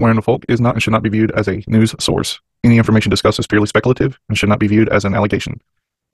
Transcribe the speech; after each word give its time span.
Where 0.00 0.08
in 0.08 0.16
the 0.16 0.22
Folk 0.22 0.46
is 0.48 0.62
not 0.62 0.74
and 0.74 0.82
should 0.82 0.94
not 0.94 1.02
be 1.02 1.10
viewed 1.10 1.30
as 1.32 1.46
a 1.46 1.62
news 1.66 1.94
source. 2.00 2.40
Any 2.64 2.78
information 2.78 3.10
discussed 3.10 3.38
is 3.38 3.46
purely 3.46 3.66
speculative 3.66 4.18
and 4.30 4.38
should 4.38 4.48
not 4.48 4.58
be 4.58 4.66
viewed 4.66 4.88
as 4.88 5.04
an 5.04 5.14
allegation. 5.14 5.60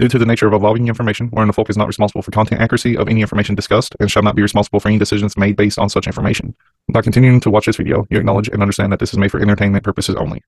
Due 0.01 0.09
to 0.09 0.19
the 0.19 0.27
nature 0.27 0.49
of 0.49 0.55
evolving 0.55 0.89
information, 0.89 1.29
Where 1.29 1.45
in 1.45 1.47
the 1.47 1.53
Folk 1.53 1.71
is 1.71 1.77
not 1.77 1.87
responsible 1.87 2.21
for 2.21 2.33
content 2.33 2.61
accuracy 2.61 2.97
of 2.97 3.09
any 3.09 3.21
information 3.21 3.55
discussed 3.55 3.95
and 4.01 4.11
shall 4.11 4.25
not 4.25 4.35
be 4.35 4.43
responsible 4.43 4.81
for 4.81 4.89
any 4.89 4.99
decisions 4.99 5.37
made 5.37 5.55
based 5.55 5.79
on 5.79 5.89
such 5.89 6.09
information. 6.09 6.57
By 6.89 7.01
continuing 7.01 7.39
to 7.39 7.51
watch 7.51 7.67
this 7.67 7.77
video, 7.77 8.05
you 8.11 8.19
acknowledge 8.19 8.49
and 8.49 8.61
understand 8.61 8.91
that 8.91 8.99
this 8.99 9.13
is 9.13 9.19
made 9.19 9.31
for 9.31 9.41
entertainment 9.41 9.85
purposes 9.85 10.17
only. 10.17 10.43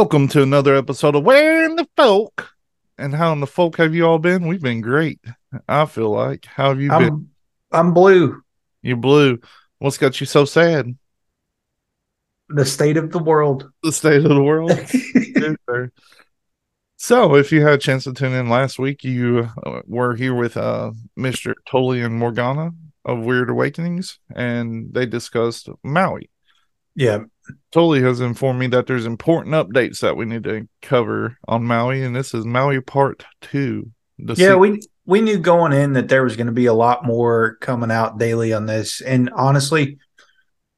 Welcome 0.00 0.28
to 0.28 0.42
another 0.42 0.74
episode 0.74 1.14
of 1.14 1.24
Where 1.24 1.62
in 1.62 1.76
the 1.76 1.86
Folk. 1.94 2.54
And 2.96 3.14
how 3.14 3.34
in 3.34 3.40
the 3.40 3.46
folk 3.46 3.76
have 3.76 3.94
you 3.94 4.06
all 4.06 4.18
been? 4.18 4.46
We've 4.46 4.62
been 4.62 4.80
great. 4.80 5.20
I 5.68 5.84
feel 5.84 6.08
like. 6.08 6.46
How 6.46 6.70
have 6.70 6.80
you 6.80 6.90
I'm, 6.90 7.02
been? 7.02 7.28
I'm 7.70 7.92
blue. 7.92 8.40
You 8.80 8.96
blue. 8.96 9.40
What's 9.78 9.98
got 9.98 10.18
you 10.18 10.24
so 10.24 10.46
sad? 10.46 10.96
The 12.48 12.64
state 12.64 12.96
of 12.96 13.12
the 13.12 13.18
world. 13.18 13.70
The 13.82 13.92
state 13.92 14.24
of 14.24 14.30
the 14.30 14.42
world. 14.42 14.72
So, 16.96 17.34
if 17.34 17.52
you 17.52 17.60
had 17.60 17.74
a 17.74 17.78
chance 17.78 18.04
to 18.04 18.14
tune 18.14 18.32
in 18.32 18.48
last 18.48 18.78
week, 18.78 19.04
you 19.04 19.50
uh, 19.66 19.82
were 19.86 20.14
here 20.14 20.34
with 20.34 20.56
uh, 20.56 20.92
Mr. 21.18 21.52
Tully 21.68 22.00
and 22.00 22.14
Morgana 22.14 22.70
of 23.04 23.18
Weird 23.20 23.50
Awakenings, 23.50 24.18
and 24.34 24.94
they 24.94 25.04
discussed 25.04 25.68
Maui. 25.84 26.30
yeah. 26.94 27.24
Tully 27.72 28.02
has 28.02 28.20
informed 28.20 28.58
me 28.58 28.66
that 28.68 28.86
there's 28.86 29.06
important 29.06 29.54
updates 29.54 30.00
that 30.00 30.16
we 30.16 30.24
need 30.24 30.44
to 30.44 30.68
cover 30.82 31.38
on 31.46 31.64
Maui, 31.64 32.02
and 32.02 32.14
this 32.14 32.34
is 32.34 32.44
Maui 32.44 32.80
Part 32.80 33.24
Two. 33.40 33.90
Yeah, 34.18 34.56
we 34.56 34.80
we 35.06 35.20
knew 35.20 35.38
going 35.38 35.72
in 35.72 35.94
that 35.94 36.08
there 36.08 36.22
was 36.22 36.36
going 36.36 36.46
to 36.46 36.52
be 36.52 36.66
a 36.66 36.74
lot 36.74 37.04
more 37.04 37.56
coming 37.60 37.90
out 37.90 38.18
daily 38.18 38.52
on 38.52 38.66
this. 38.66 39.00
And 39.00 39.30
honestly, 39.30 39.98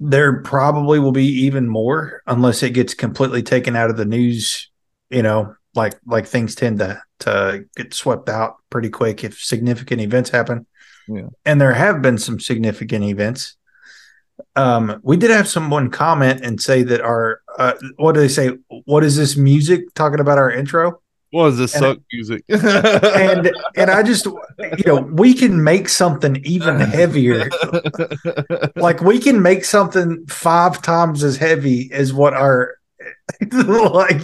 there 0.01 0.43
probably 0.43 0.99
will 0.99 1.13
be 1.13 1.27
even 1.27 1.69
more 1.69 2.23
unless 2.27 2.63
it 2.63 2.71
gets 2.71 2.95
completely 2.95 3.43
taken 3.43 3.77
out 3.77 3.91
of 3.91 3.97
the 3.97 4.05
news, 4.05 4.71
you 5.11 5.23
know, 5.23 5.55
like 5.75 5.95
like 6.07 6.27
things 6.27 6.55
tend 6.55 6.79
to 6.79 7.03
to 7.21 7.65
get 7.77 7.95
swept 7.95 8.29
out 8.29 8.57
pretty 8.71 8.91
quick 8.91 9.23
if 9.23 9.39
significant 9.39 10.01
events 10.01 10.31
happen. 10.31 10.67
Yeah. 11.09 11.29
And 11.45 11.61
there 11.61 11.73
have 11.73 12.03
been 12.03 12.19
some 12.19 12.41
significant 12.41 13.05
events. 13.05 13.57
Um, 14.57 15.01
we 15.03 15.17
did 15.17 15.31
have 15.31 15.49
someone 15.49 15.91
comment 15.91 16.45
and 16.45 16.61
say 16.61 16.83
that 16.83 17.01
our 17.01 17.41
uh, 17.59 17.75
what 17.97 18.13
do 18.13 18.21
they 18.21 18.29
say? 18.29 18.51
What 18.85 19.05
is 19.05 19.17
this 19.17 19.37
music 19.37 19.93
talking 19.95 20.21
about 20.21 20.39
our 20.39 20.51
intro? 20.51 21.01
what 21.33 21.47
is 21.47 21.59
this 21.59 21.75
and- 21.75 21.83
suck 21.83 21.99
music? 22.13 22.45
and 22.49 23.51
and 23.77 23.91
I 23.91 24.03
just 24.03 24.27
you 24.27 24.85
know 24.87 25.01
we 25.01 25.35
can 25.35 25.65
make 25.65 25.89
something 25.89 26.37
even 26.45 26.79
heavier. 26.79 27.49
Like 28.77 29.01
we 29.01 29.19
can 29.19 29.43
make 29.43 29.65
something 29.65 30.27
five 30.27 30.83
times 30.83 31.23
as 31.25 31.37
heavy 31.37 31.91
as 31.93 32.13
what 32.13 32.35
our 32.35 32.75
like 33.53 34.21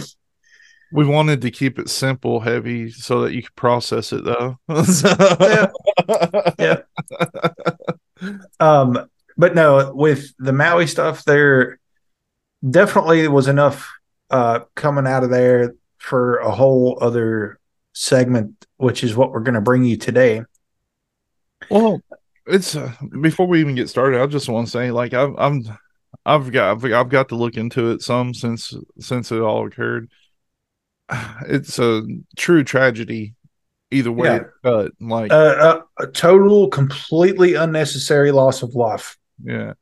we 0.93 1.05
wanted 1.07 1.43
to 1.43 1.51
keep 1.51 1.79
it 1.79 1.89
simple, 1.89 2.41
heavy, 2.41 2.91
so 2.91 3.23
that 3.23 3.33
you 3.33 3.43
could 3.43 3.55
process 3.57 4.13
it 4.13 4.25
though. 4.25 4.59
Yeah. 6.59 6.81
um 8.61 9.09
but 9.39 9.55
no 9.55 9.93
with 9.95 10.35
the 10.39 10.53
Maui 10.53 10.87
stuff 10.87 11.25
there 11.25 11.79
definitely 12.69 13.27
was 13.29 13.49
enough 13.49 13.91
uh 14.31 14.61
coming 14.75 15.07
out 15.07 15.25
of 15.25 15.31
there 15.31 15.75
for 15.99 16.39
a 16.39 16.51
whole 16.51 16.99
other 17.01 17.59
segment 17.93 18.67
which 18.79 19.03
is 19.05 19.15
what 19.15 19.33
we're 19.33 19.41
going 19.41 19.55
to 19.55 19.61
bring 19.61 19.85
you 19.85 19.97
today. 19.97 20.43
Well, 21.71 22.01
it's 22.47 22.75
uh, 22.77 22.93
before 23.21 23.47
we 23.47 23.61
even 23.61 23.75
get 23.75 23.89
started. 23.89 24.21
I 24.21 24.27
just 24.27 24.49
want 24.49 24.67
to 24.67 24.71
say, 24.71 24.91
like, 24.91 25.13
I've, 25.13 25.35
I'm, 25.37 25.65
I've 26.25 26.51
got, 26.51 26.71
I've, 26.71 26.93
I've 26.93 27.09
got 27.09 27.29
to 27.29 27.35
look 27.35 27.57
into 27.57 27.91
it 27.91 28.03
some 28.03 28.33
since 28.33 28.75
since 28.99 29.31
it 29.33 29.41
all 29.41 29.67
occurred. 29.67 30.11
It's 31.49 31.79
a 31.79 32.03
true 32.37 32.65
tragedy, 32.65 33.35
either 33.91 34.13
way. 34.13 34.29
Yeah. 34.29 34.45
cut. 34.63 34.93
Like, 35.01 35.33
Uh, 35.33 35.83
a, 35.99 36.05
a 36.05 36.07
total 36.07 36.69
completely 36.69 37.55
unnecessary 37.55 38.31
loss 38.31 38.63
of 38.63 38.75
life. 38.75 39.17
Yeah, 39.43 39.73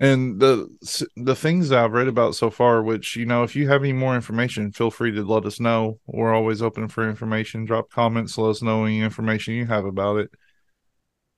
and 0.00 0.40
the 0.40 0.68
the 1.16 1.36
things 1.36 1.70
I've 1.70 1.92
read 1.92 2.08
about 2.08 2.34
so 2.34 2.50
far, 2.50 2.82
which 2.82 3.16
you 3.16 3.26
know, 3.26 3.42
if 3.42 3.54
you 3.54 3.68
have 3.68 3.82
any 3.82 3.92
more 3.92 4.14
information, 4.14 4.72
feel 4.72 4.90
free 4.90 5.12
to 5.12 5.22
let 5.22 5.44
us 5.44 5.60
know. 5.60 5.98
We're 6.06 6.34
always 6.34 6.62
open 6.62 6.88
for 6.88 7.08
information. 7.08 7.64
Drop 7.64 7.90
comments, 7.90 8.36
let 8.36 8.50
us 8.50 8.62
know 8.62 8.84
any 8.84 9.00
information 9.00 9.54
you 9.54 9.66
have 9.66 9.84
about 9.84 10.18
it. 10.18 10.30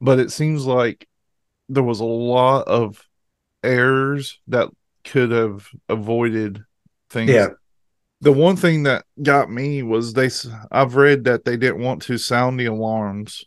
But 0.01 0.19
it 0.19 0.33
seems 0.33 0.67
like 0.67 1.07
there 1.69 1.83
was 1.83 2.01
a 2.01 2.05
lot 2.05 2.69
of 2.69 3.03
errors 3.63 4.41
that 4.49 4.69
could 5.05 5.31
have 5.31 5.69
avoided 5.89 6.65
things. 7.11 7.31
Yeah. 7.31 7.49
The 8.23 8.33
one 8.33 8.57
thing 8.57 8.85
that 8.85 9.05
got 9.23 9.51
me 9.51 9.83
was 9.83 10.15
they. 10.15 10.31
i've 10.73 10.97
read 10.97 11.25
that 11.25 11.45
they 11.45 11.57
didn't 11.57 11.83
want 11.83 12.03
to 12.03 12.17
sound 12.17 12.59
the 12.59 12.65
alarms 12.65 13.45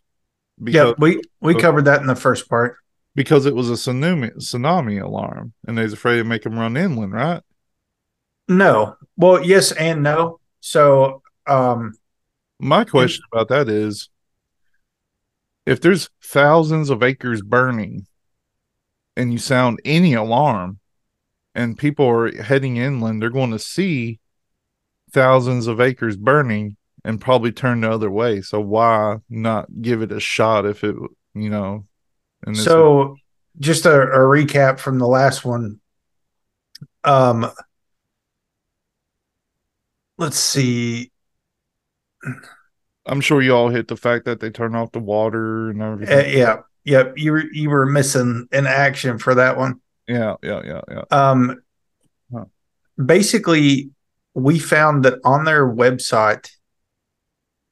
because 0.63 0.89
yeah, 0.89 0.93
we 0.99 1.21
we 1.41 1.55
covered 1.55 1.85
that 1.85 2.01
in 2.01 2.07
the 2.07 2.15
first 2.15 2.49
part. 2.49 2.77
Because 3.15 3.45
it 3.45 3.55
was 3.55 3.69
a 3.69 3.73
tsunami 3.73 4.35
tsunami 4.37 5.01
alarm, 5.01 5.53
and 5.67 5.77
they 5.77 5.83
was 5.83 5.93
afraid 5.93 6.17
to 6.17 6.23
make 6.23 6.43
them 6.43 6.57
run 6.57 6.77
inland, 6.77 7.13
right? 7.13 7.41
No. 8.47 8.95
Well, 9.17 9.43
yes 9.43 9.71
and 9.71 10.03
no. 10.03 10.39
So, 10.59 11.21
um, 11.47 11.93
My 12.59 12.83
question 12.83 13.23
about 13.31 13.49
that 13.49 13.69
is 13.69 14.09
if 15.65 15.81
there's 15.81 16.09
thousands 16.23 16.89
of 16.89 17.03
acres 17.03 17.41
burning 17.41 18.07
and 19.15 19.31
you 19.31 19.37
sound 19.37 19.79
any 19.85 20.13
alarm 20.13 20.79
and 21.53 21.77
people 21.77 22.07
are 22.07 22.31
heading 22.41 22.77
inland, 22.77 23.21
they're 23.21 23.29
going 23.29 23.51
to 23.51 23.59
see 23.59 24.19
thousands 25.11 25.67
of 25.67 25.79
acres 25.79 26.17
burning 26.17 26.75
and 27.03 27.21
probably 27.21 27.51
turn 27.51 27.81
the 27.81 27.91
other 27.91 28.09
way. 28.09 28.41
So 28.41 28.59
why 28.59 29.17
not 29.29 29.81
give 29.81 30.01
it 30.01 30.11
a 30.11 30.19
shot 30.19 30.65
if 30.65 30.83
it, 30.83 30.95
you 31.33 31.49
know, 31.49 31.85
so 32.53 33.17
just 33.59 33.85
a, 33.85 34.01
a 34.01 34.19
recap 34.19 34.79
from 34.79 34.99
the 34.99 35.07
last 35.07 35.43
one. 35.45 35.79
Um, 37.03 37.51
let's 40.17 40.37
see. 40.37 41.11
I'm 43.05 43.21
sure 43.21 43.41
you 43.41 43.55
all 43.55 43.69
hit 43.69 43.87
the 43.87 43.97
fact 43.97 44.25
that 44.25 44.39
they 44.39 44.49
turn 44.49 44.75
off 44.75 44.91
the 44.91 44.99
water 44.99 45.69
and 45.69 45.81
Uh, 45.81 45.85
everything. 45.85 46.37
yeah, 46.37 46.57
yep. 46.83 47.13
You 47.17 47.31
were 47.31 47.45
you 47.51 47.69
were 47.69 47.85
missing 47.85 48.47
an 48.51 48.67
action 48.67 49.17
for 49.17 49.35
that 49.35 49.57
one. 49.57 49.81
yeah, 50.07 50.35
yeah, 50.43 50.61
yeah, 50.63 50.81
yeah. 50.89 51.03
Um, 51.11 51.61
Huh. 52.31 52.45
basically, 53.03 53.89
we 54.35 54.59
found 54.59 55.05
that 55.05 55.15
on 55.23 55.45
their 55.45 55.65
website, 55.67 56.51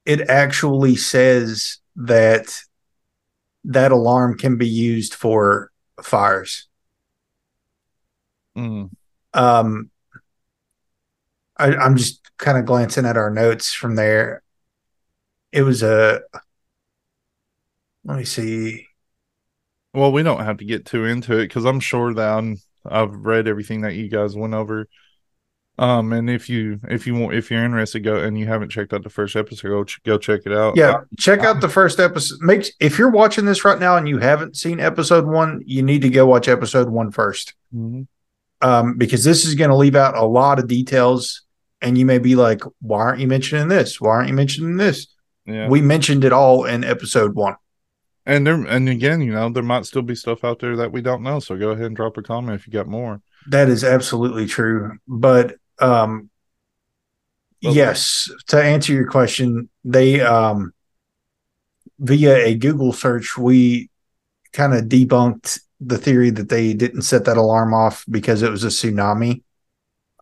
it 0.06 0.22
actually 0.30 0.96
says 0.96 1.80
that 1.98 2.60
that 3.66 3.92
alarm 3.92 4.38
can 4.38 4.58
be 4.58 4.68
used 4.68 5.14
for 5.14 5.72
fires. 6.02 6.68
Mm. 8.58 8.90
Um, 9.34 9.92
I, 11.58 11.76
I'm 11.76 11.98
just 11.98 12.22
kind 12.38 12.58
of 12.58 12.66
glancing 12.66 13.06
at 13.06 13.18
our 13.18 13.30
notes 13.30 13.74
from 13.74 13.96
there. 13.96 14.44
It 15.52 15.64
was 15.64 15.84
a. 15.84 16.22
Let 18.04 18.18
me 18.18 18.26
see. 18.26 18.88
Well, 19.94 20.12
we 20.12 20.24
don't 20.24 20.44
have 20.44 20.58
to 20.58 20.66
get 20.66 20.86
too 20.86 21.06
into 21.06 21.38
it 21.38 21.48
because 21.48 21.66
I'm 21.66 21.80
sure 21.80 22.14
that 22.14 22.38
I'm, 22.38 22.58
I've 22.86 23.14
read 23.14 23.48
everything 23.48 23.82
that 23.82 23.96
you 23.96 24.10
guys 24.10 24.36
went 24.36 24.54
over. 24.54 24.88
Um, 25.80 26.12
and 26.12 26.28
if 26.30 26.50
you 26.50 26.80
if 26.90 27.06
you 27.06 27.14
want 27.14 27.36
if 27.36 27.52
you're 27.52 27.64
interested, 27.64 28.00
go 28.00 28.16
and 28.16 28.38
you 28.40 28.48
haven't 28.48 28.70
checked 28.70 28.94
out 28.94 29.04
the 29.04 29.10
first 29.10 29.36
episode, 29.36 29.68
go 29.70 29.84
ch- 29.84 30.02
go 30.04 30.18
check 30.18 30.42
it 30.46 30.52
out. 30.52 30.76
Yeah, 30.76 31.02
check 31.20 31.42
out 31.42 31.62
the 31.62 31.70
first 31.70 32.00
episode. 32.00 32.40
Make 32.42 32.72
if 32.80 32.98
you're 32.98 33.12
watching 33.12 33.46
this 33.46 33.64
right 33.64 33.80
now 33.80 33.96
and 33.96 34.08
you 34.10 34.18
haven't 34.18 34.58
seen 34.58 34.80
episode 34.80 35.28
one, 35.28 35.62
you 35.66 35.84
need 35.84 36.02
to 36.02 36.10
go 36.10 36.26
watch 36.26 36.48
episode 36.48 36.90
one 36.90 37.12
first. 37.12 37.54
Mhm. 37.76 38.08
um, 38.62 38.98
because 38.98 39.24
this 39.24 39.46
is 39.46 39.54
going 39.54 39.70
to 39.70 39.76
leave 39.76 39.96
out 39.96 40.18
a 40.18 40.26
lot 40.26 40.58
of 40.58 40.68
details. 40.68 41.44
And 41.80 41.96
you 41.96 42.08
may 42.08 42.18
be 42.18 42.36
like, 42.36 42.62
why 42.82 43.02
aren't 43.02 43.20
you 43.20 43.28
mentioning 43.28 43.68
this? 43.68 44.02
Why 44.02 44.10
aren't 44.16 44.30
you 44.30 44.34
mentioning 44.34 44.78
this? 44.78 45.06
yeah. 45.46 45.70
We 45.70 45.80
mentioned 45.82 46.24
it 46.26 46.34
all 46.34 46.66
in 46.66 46.84
episode 46.84 47.36
one. 47.36 47.56
and 48.26 48.48
there 48.48 48.56
and 48.56 48.90
again, 48.90 49.22
you 49.22 49.32
know, 49.32 49.50
there 49.50 49.62
might 49.62 49.86
still 49.86 50.02
be 50.02 50.16
stuff 50.16 50.44
out 50.44 50.58
there 50.58 50.76
that 50.78 50.92
we 50.92 51.02
don't 51.02 51.22
know. 51.22 51.40
So 51.40 51.56
go 51.56 51.70
ahead 51.70 51.86
and 51.86 51.96
drop 51.96 52.18
a 52.18 52.24
comment 52.24 52.60
if 52.60 52.66
you 52.66 52.74
got 52.74 52.88
more. 52.88 53.22
That 53.48 53.70
is 53.70 53.84
absolutely 53.84 54.48
true. 54.48 54.98
But 55.08 55.58
um, 55.80 56.30
But- 57.62 57.74
yes, 57.74 58.30
to 58.48 58.62
answer 58.62 58.94
your 58.94 59.08
question, 59.08 59.70
they 59.84 60.22
um 60.22 60.74
via 62.00 62.36
a 62.46 62.56
Google 62.56 62.94
search, 62.94 63.38
we 63.38 63.90
kind 64.54 64.74
of 64.74 64.86
debunked 64.86 65.60
the 65.80 65.98
theory 65.98 66.30
that 66.32 66.50
they 66.50 66.74
didn't 66.74 67.04
set 67.04 67.26
that 67.26 67.38
alarm 67.38 67.74
off 67.74 68.06
because 68.10 68.42
it 68.42 68.52
was 68.52 68.64
a 68.64 68.68
tsunami 68.68 69.44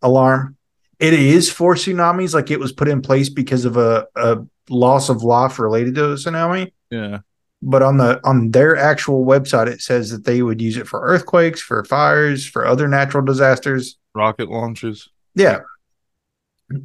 alarm. 0.02 0.56
It 0.98 1.12
is 1.12 1.50
for 1.50 1.74
tsunamis, 1.74 2.34
like 2.34 2.50
it 2.50 2.60
was 2.60 2.72
put 2.72 2.88
in 2.88 3.02
place 3.02 3.28
because 3.28 3.64
of 3.66 3.76
a, 3.76 4.06
a 4.16 4.38
loss 4.70 5.08
of 5.08 5.22
life 5.22 5.58
related 5.58 5.94
to 5.96 6.12
a 6.12 6.14
tsunami. 6.14 6.72
Yeah. 6.90 7.20
But 7.62 7.82
on 7.82 7.96
the 7.96 8.20
on 8.24 8.50
their 8.50 8.76
actual 8.76 9.24
website, 9.24 9.66
it 9.66 9.80
says 9.80 10.10
that 10.10 10.24
they 10.24 10.42
would 10.42 10.60
use 10.60 10.76
it 10.76 10.86
for 10.86 11.00
earthquakes, 11.00 11.60
for 11.60 11.84
fires, 11.84 12.46
for 12.46 12.66
other 12.66 12.86
natural 12.88 13.24
disasters. 13.24 13.98
Rocket 14.14 14.50
launches. 14.50 15.08
Yeah. 15.36 15.60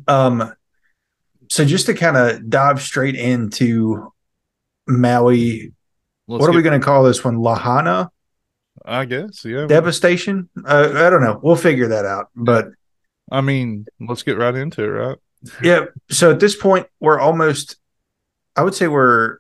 Um 0.08 0.54
so 1.50 1.66
just 1.66 1.88
to 1.88 1.94
kind 1.94 2.16
of 2.16 2.50
dive 2.50 2.82
straight 2.82 3.16
into 3.16 4.14
Maui, 4.88 5.74
Let's 6.28 6.42
what 6.42 6.50
are 6.50 6.56
we 6.56 6.62
going 6.62 6.80
to 6.80 6.86
call 6.86 7.04
this 7.04 7.26
one? 7.26 7.38
Lahana 7.38 8.10
I 8.86 9.06
guess. 9.06 9.44
Yeah. 9.44 9.66
devastation? 9.66 10.50
Uh, 10.64 10.92
I 10.96 11.10
don't 11.10 11.22
know. 11.22 11.40
We'll 11.42 11.56
figure 11.56 11.90
that 11.90 12.06
out. 12.06 12.30
But 12.36 12.70
I 13.32 13.42
mean, 13.42 13.86
let's 14.00 14.24
get 14.24 14.38
right 14.38 14.56
into 14.56 14.84
it, 14.84 14.88
right? 14.88 15.18
yeah, 15.64 15.86
so 16.10 16.32
at 16.32 16.40
this 16.40 16.56
point 16.56 16.88
we're 17.00 17.20
almost 17.20 17.78
I 18.56 18.64
would 18.64 18.76
say 18.76 18.88
we're 18.88 19.38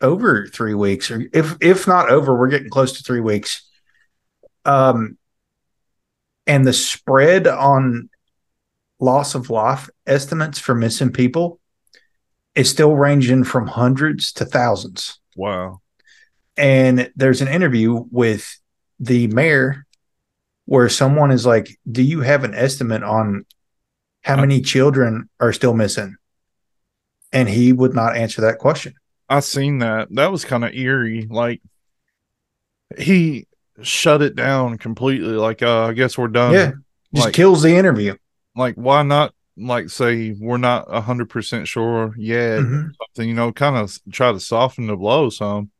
over 0.00 0.46
3 0.46 0.74
weeks 0.74 1.10
or 1.10 1.24
if 1.32 1.56
if 1.60 1.86
not 1.86 2.10
over, 2.10 2.36
we're 2.36 2.48
getting 2.48 2.70
close 2.70 2.92
to 2.92 3.02
3 3.02 3.20
weeks. 3.20 3.68
Um 4.64 5.18
and 6.46 6.66
the 6.66 6.72
spread 6.72 7.46
on 7.46 8.08
loss 9.02 9.34
of 9.34 9.50
life 9.50 9.90
estimates 10.06 10.58
for 10.58 10.74
missing 10.74 11.12
people 11.12 11.58
is 12.54 12.70
still 12.70 12.94
ranging 12.94 13.44
from 13.44 13.66
hundreds 13.66 14.32
to 14.34 14.44
thousands. 14.44 15.18
Wow. 15.36 15.80
And 16.56 17.10
there's 17.16 17.40
an 17.40 17.48
interview 17.48 18.04
with 18.10 18.58
the 19.00 19.26
mayor 19.26 19.86
where 20.66 20.88
someone 20.88 21.30
is 21.30 21.44
like, 21.44 21.78
Do 21.90 22.02
you 22.02 22.20
have 22.20 22.44
an 22.44 22.54
estimate 22.54 23.02
on 23.02 23.44
how 24.22 24.36
many 24.36 24.60
children 24.60 25.28
are 25.40 25.52
still 25.52 25.74
missing? 25.74 26.16
And 27.32 27.48
he 27.48 27.72
would 27.72 27.94
not 27.94 28.16
answer 28.16 28.42
that 28.42 28.58
question. 28.58 28.94
I 29.28 29.40
seen 29.40 29.78
that. 29.78 30.08
That 30.14 30.30
was 30.30 30.44
kind 30.44 30.64
of 30.64 30.74
eerie. 30.74 31.26
Like 31.28 31.60
he 32.96 33.46
shut 33.82 34.22
it 34.22 34.36
down 34.36 34.78
completely. 34.78 35.32
Like, 35.32 35.62
uh, 35.62 35.86
I 35.86 35.92
guess 35.94 36.16
we're 36.18 36.28
done. 36.28 36.52
yeah. 36.52 36.72
Just 37.14 37.26
like- 37.26 37.34
kills 37.34 37.62
the 37.62 37.74
interview. 37.74 38.14
Like, 38.54 38.74
why 38.76 39.02
not? 39.02 39.34
Like, 39.56 39.90
say 39.90 40.34
we're 40.40 40.56
not 40.56 40.86
a 40.88 41.00
hundred 41.00 41.28
percent 41.28 41.68
sure 41.68 42.14
yet. 42.16 42.60
Mhm. 42.60 42.90
Something, 42.96 43.28
you 43.28 43.34
know, 43.34 43.52
kind 43.52 43.76
of 43.76 43.96
try 44.10 44.32
to 44.32 44.40
soften 44.40 44.86
the 44.86 44.96
blow 44.96 45.28
some. 45.30 45.70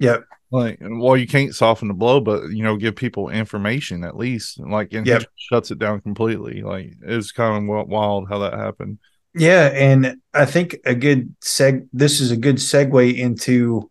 Yep. 0.00 0.24
Like, 0.50 0.78
well, 0.82 1.16
you 1.16 1.26
can't 1.26 1.54
soften 1.54 1.88
the 1.88 1.94
blow, 1.94 2.20
but 2.20 2.50
you 2.50 2.62
know, 2.64 2.76
give 2.76 2.96
people 2.96 3.28
information 3.30 4.02
at 4.04 4.16
least. 4.16 4.58
Like, 4.58 4.92
and 4.92 5.06
Yep. 5.06 5.24
shuts 5.36 5.70
it 5.70 5.78
down 5.78 6.00
completely. 6.00 6.62
Like, 6.62 6.94
it's 7.00 7.32
kind 7.32 7.70
of 7.70 7.88
wild 7.88 8.28
how 8.28 8.40
that 8.40 8.54
happened. 8.54 8.98
Yeah, 9.34 9.68
and 9.72 10.16
I 10.34 10.44
think 10.44 10.76
a 10.84 10.94
good 10.94 11.34
seg 11.40 11.88
this 11.92 12.20
is 12.20 12.32
a 12.32 12.36
good 12.36 12.56
segue 12.56 13.16
into 13.16 13.88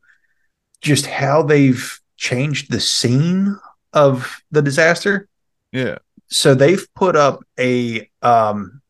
just 0.81 1.05
how 1.07 1.41
they've 1.41 1.99
changed 2.17 2.69
the 2.71 2.79
scene 2.79 3.57
of 3.93 4.41
the 4.51 4.61
disaster. 4.61 5.27
Yeah. 5.71 5.97
So 6.31 6.55
they've 6.55 6.85
put 6.95 7.15
up 7.15 7.43
a 7.59 8.09
um 8.21 8.81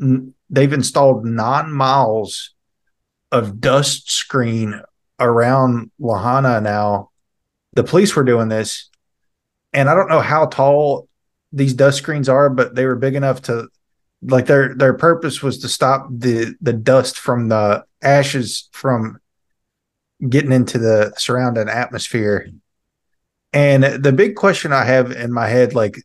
n- 0.00 0.34
they've 0.50 0.72
installed 0.72 1.24
9 1.24 1.72
miles 1.72 2.54
of 3.30 3.60
dust 3.60 4.10
screen 4.10 4.80
around 5.20 5.90
Lahana 6.00 6.62
now. 6.62 7.10
The 7.74 7.84
police 7.84 8.14
were 8.16 8.24
doing 8.24 8.48
this 8.48 8.90
and 9.72 9.88
I 9.88 9.94
don't 9.94 10.08
know 10.08 10.20
how 10.20 10.46
tall 10.46 11.08
these 11.52 11.74
dust 11.74 11.98
screens 11.98 12.28
are, 12.28 12.50
but 12.50 12.74
they 12.74 12.84
were 12.84 12.96
big 12.96 13.14
enough 13.14 13.42
to 13.42 13.68
like 14.22 14.46
their 14.46 14.74
their 14.74 14.94
purpose 14.94 15.42
was 15.42 15.58
to 15.58 15.68
stop 15.68 16.08
the 16.10 16.54
the 16.60 16.72
dust 16.72 17.18
from 17.18 17.48
the 17.48 17.84
ashes 18.02 18.68
from 18.72 19.18
getting 20.28 20.52
into 20.52 20.78
the 20.78 21.12
surrounding 21.16 21.68
atmosphere 21.68 22.48
and 23.52 23.84
the 23.84 24.12
big 24.12 24.34
question 24.34 24.72
i 24.72 24.84
have 24.84 25.12
in 25.12 25.32
my 25.32 25.46
head 25.46 25.74
like 25.74 26.02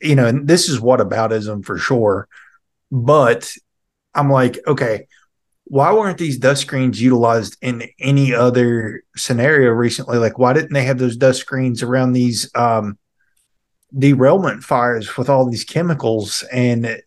you 0.00 0.14
know 0.14 0.26
and 0.26 0.46
this 0.46 0.68
is 0.68 0.80
whataboutism 0.80 1.64
for 1.64 1.78
sure 1.78 2.28
but 2.90 3.52
i'm 4.14 4.30
like 4.30 4.58
okay 4.66 5.06
why 5.64 5.92
weren't 5.92 6.18
these 6.18 6.38
dust 6.38 6.62
screens 6.62 7.00
utilized 7.00 7.56
in 7.60 7.82
any 8.00 8.32
other 8.32 9.02
scenario 9.16 9.70
recently 9.70 10.18
like 10.18 10.38
why 10.38 10.52
didn't 10.52 10.72
they 10.72 10.84
have 10.84 10.98
those 10.98 11.16
dust 11.16 11.40
screens 11.40 11.82
around 11.82 12.12
these 12.12 12.50
um 12.54 12.98
derailment 13.96 14.62
fires 14.62 15.16
with 15.16 15.28
all 15.28 15.48
these 15.48 15.64
chemicals 15.64 16.44
and 16.52 17.00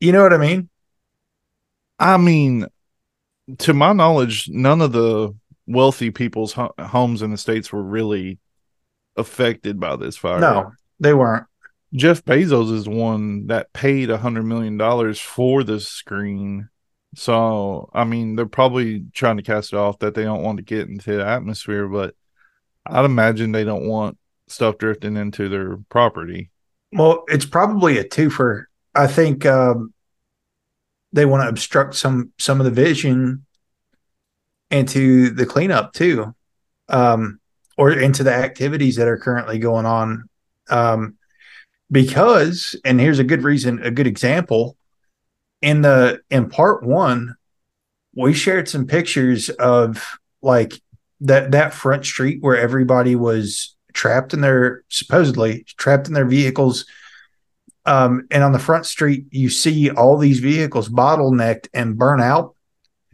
you 0.00 0.12
know 0.12 0.22
what 0.22 0.32
I 0.32 0.38
mean? 0.38 0.68
I 1.98 2.16
mean, 2.18 2.66
to 3.58 3.72
my 3.72 3.92
knowledge, 3.92 4.48
none 4.48 4.80
of 4.80 4.92
the 4.92 5.34
wealthy 5.66 6.10
people's 6.10 6.52
ho- 6.52 6.74
homes 6.78 7.22
in 7.22 7.30
the 7.30 7.38
states 7.38 7.72
were 7.72 7.82
really 7.82 8.38
affected 9.16 9.80
by 9.80 9.96
this 9.96 10.16
fire. 10.16 10.40
No, 10.40 10.72
they 11.00 11.14
weren't. 11.14 11.46
Jeff 11.96 12.22
Bezos 12.24 12.72
is 12.72 12.86
one 12.86 13.46
that 13.46 13.72
paid 13.72 14.10
a 14.10 14.18
hundred 14.18 14.44
million 14.44 14.76
dollars 14.76 15.18
for 15.18 15.64
this 15.64 15.88
screen. 15.88 16.68
So, 17.14 17.88
I 17.94 18.04
mean, 18.04 18.36
they're 18.36 18.44
probably 18.44 19.06
trying 19.14 19.38
to 19.38 19.42
cast 19.42 19.72
it 19.72 19.78
off 19.78 20.00
that 20.00 20.14
they 20.14 20.24
don't 20.24 20.42
want 20.42 20.58
to 20.58 20.62
get 20.62 20.88
into 20.88 21.16
the 21.16 21.26
atmosphere, 21.26 21.88
but 21.88 22.14
I'd 22.84 23.06
imagine 23.06 23.52
they 23.52 23.64
don't 23.64 23.88
want 23.88 24.18
stuff 24.48 24.76
drifting 24.76 25.16
into 25.16 25.48
their 25.48 25.78
property. 25.88 26.50
Well, 26.92 27.24
it's 27.28 27.46
probably 27.46 27.98
a 27.98 28.04
twofer. 28.04 28.64
I 28.94 29.06
think 29.06 29.46
um, 29.46 29.94
they 31.12 31.24
want 31.24 31.42
to 31.44 31.48
obstruct 31.48 31.94
some 31.94 32.32
some 32.38 32.60
of 32.60 32.64
the 32.66 32.70
vision 32.70 33.46
into 34.70 35.30
the 35.30 35.46
cleanup 35.46 35.94
too, 35.94 36.34
um, 36.90 37.40
or 37.78 37.92
into 37.92 38.22
the 38.22 38.34
activities 38.34 38.96
that 38.96 39.08
are 39.08 39.18
currently 39.18 39.58
going 39.58 39.86
on. 39.86 40.28
Um, 40.68 41.16
because, 41.90 42.76
and 42.84 43.00
here's 43.00 43.18
a 43.18 43.24
good 43.24 43.42
reason, 43.42 43.82
a 43.82 43.90
good 43.90 44.06
example. 44.06 44.76
In 45.62 45.82
the 45.82 46.20
in 46.30 46.48
part 46.48 46.84
one, 46.84 47.36
we 48.14 48.32
shared 48.32 48.68
some 48.68 48.86
pictures 48.86 49.48
of 49.50 50.18
like 50.42 50.80
that 51.20 51.52
that 51.52 51.74
front 51.74 52.04
street 52.04 52.38
where 52.42 52.56
everybody 52.56 53.16
was 53.16 53.76
trapped 53.92 54.34
in 54.34 54.40
their 54.40 54.82
supposedly 54.88 55.64
trapped 55.76 56.08
in 56.08 56.14
their 56.14 56.26
vehicles. 56.26 56.86
Um, 57.84 58.26
and 58.32 58.42
on 58.42 58.50
the 58.50 58.58
front 58.58 58.84
street 58.84 59.26
you 59.30 59.48
see 59.48 59.90
all 59.90 60.18
these 60.18 60.40
vehicles 60.40 60.88
bottlenecked 60.88 61.68
and 61.72 61.96
burn 61.96 62.20
out. 62.20 62.56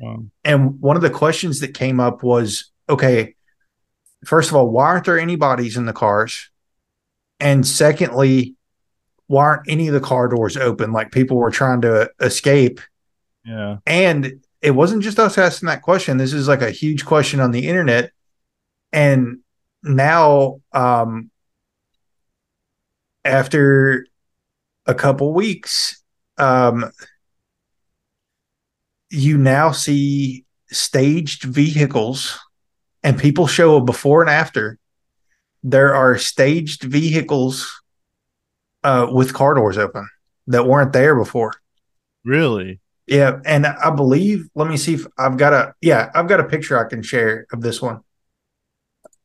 Um, 0.03 0.31
and 0.45 0.81
one 0.81 0.97
of 0.97 1.03
the 1.03 1.11
questions 1.11 1.61
that 1.61 1.75
came 1.75 2.01
up 2.01 2.23
was 2.23 2.71
okay 2.89 3.35
first 4.25 4.51
of 4.51 4.57
all 4.57 4.71
why 4.71 4.87
aren't 4.87 5.05
there 5.05 5.19
any 5.19 5.37
bodies 5.37 5.77
in 5.77 5.87
the 5.87 5.93
cars? 5.93 6.51
And 7.39 7.67
secondly 7.67 8.57
why 9.33 9.45
aren't 9.45 9.69
any 9.69 9.89
of 9.89 9.95
the 9.95 10.01
car 10.01 10.29
doors 10.29 10.57
open 10.57 10.93
like 10.93 11.11
people 11.11 11.37
were 11.37 11.51
trying 11.51 11.81
to 11.81 12.11
escape 12.21 12.81
yeah. 13.45 13.79
and 13.87 14.41
it 14.63 14.71
wasn't 14.71 15.03
just 15.03 15.19
us 15.19 15.37
asking 15.37 15.67
that 15.67 15.83
question. 15.83 16.17
This 16.17 16.33
is 16.33 16.47
like 16.47 16.63
a 16.63 16.71
huge 16.71 17.05
question 17.05 17.41
on 17.41 17.51
the 17.51 17.67
internet. 17.67 18.13
And 18.93 19.41
now, 19.83 20.61
um, 20.73 21.31
after 23.25 24.07
a 24.87 24.95
couple 24.95 25.33
weeks, 25.33 26.03
um, 26.39 26.93
you 29.11 29.37
now 29.37 29.73
see 29.73 30.45
staged 30.71 31.43
vehicles 31.43 32.39
and 33.03 33.19
people 33.19 33.49
show 33.49 33.77
a 33.77 33.81
before 33.81 34.23
and 34.23 34.31
after. 34.31 34.79
There 35.65 35.95
are 35.95 36.19
staged 36.19 36.85
vehicles 36.85 37.82
uh, 38.85 39.07
with 39.11 39.35
car 39.35 39.55
doors 39.55 39.79
open 39.79 40.09
that 40.47 40.67
weren't 40.67 40.93
there 40.93 41.15
before. 41.15 41.53
Really? 42.25 42.81
Yeah, 43.07 43.41
and 43.45 43.67
I 43.67 43.91
believe 43.91 44.49
let 44.55 44.69
me 44.69 44.77
see 44.77 44.95
if 44.95 45.07
I've 45.19 45.37
got 45.37 45.53
a 45.53 45.75
yeah, 45.81 46.11
I've 46.15 46.29
got 46.29 46.41
a 46.41 46.45
picture 46.45 46.79
I 46.79 46.89
can 46.89 47.03
share 47.03 47.47
of 47.53 47.61
this 47.61 47.83
one. 47.83 48.01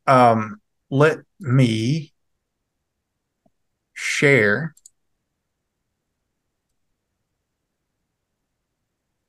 Um 0.06 0.60
let 0.90 1.18
me 1.38 2.12
share. 3.94 4.74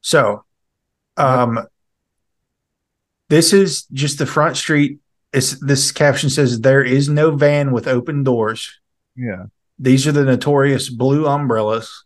So, 0.02 0.46
um 1.16 1.68
this 3.30 3.54
is 3.54 3.84
just 3.94 4.18
the 4.18 4.26
front 4.26 4.58
street. 4.58 5.00
It's, 5.32 5.60
this 5.60 5.92
caption 5.92 6.32
says 6.32 6.62
there 6.62 6.84
is 6.84 7.08
no 7.08 7.30
van 7.36 7.72
with 7.72 7.88
open 7.88 8.24
doors. 8.24 8.80
Yeah. 9.16 9.46
These 9.80 10.08
are 10.08 10.12
the 10.12 10.26
notorious 10.26 10.90
blue 10.90 11.26
umbrellas. 11.26 12.04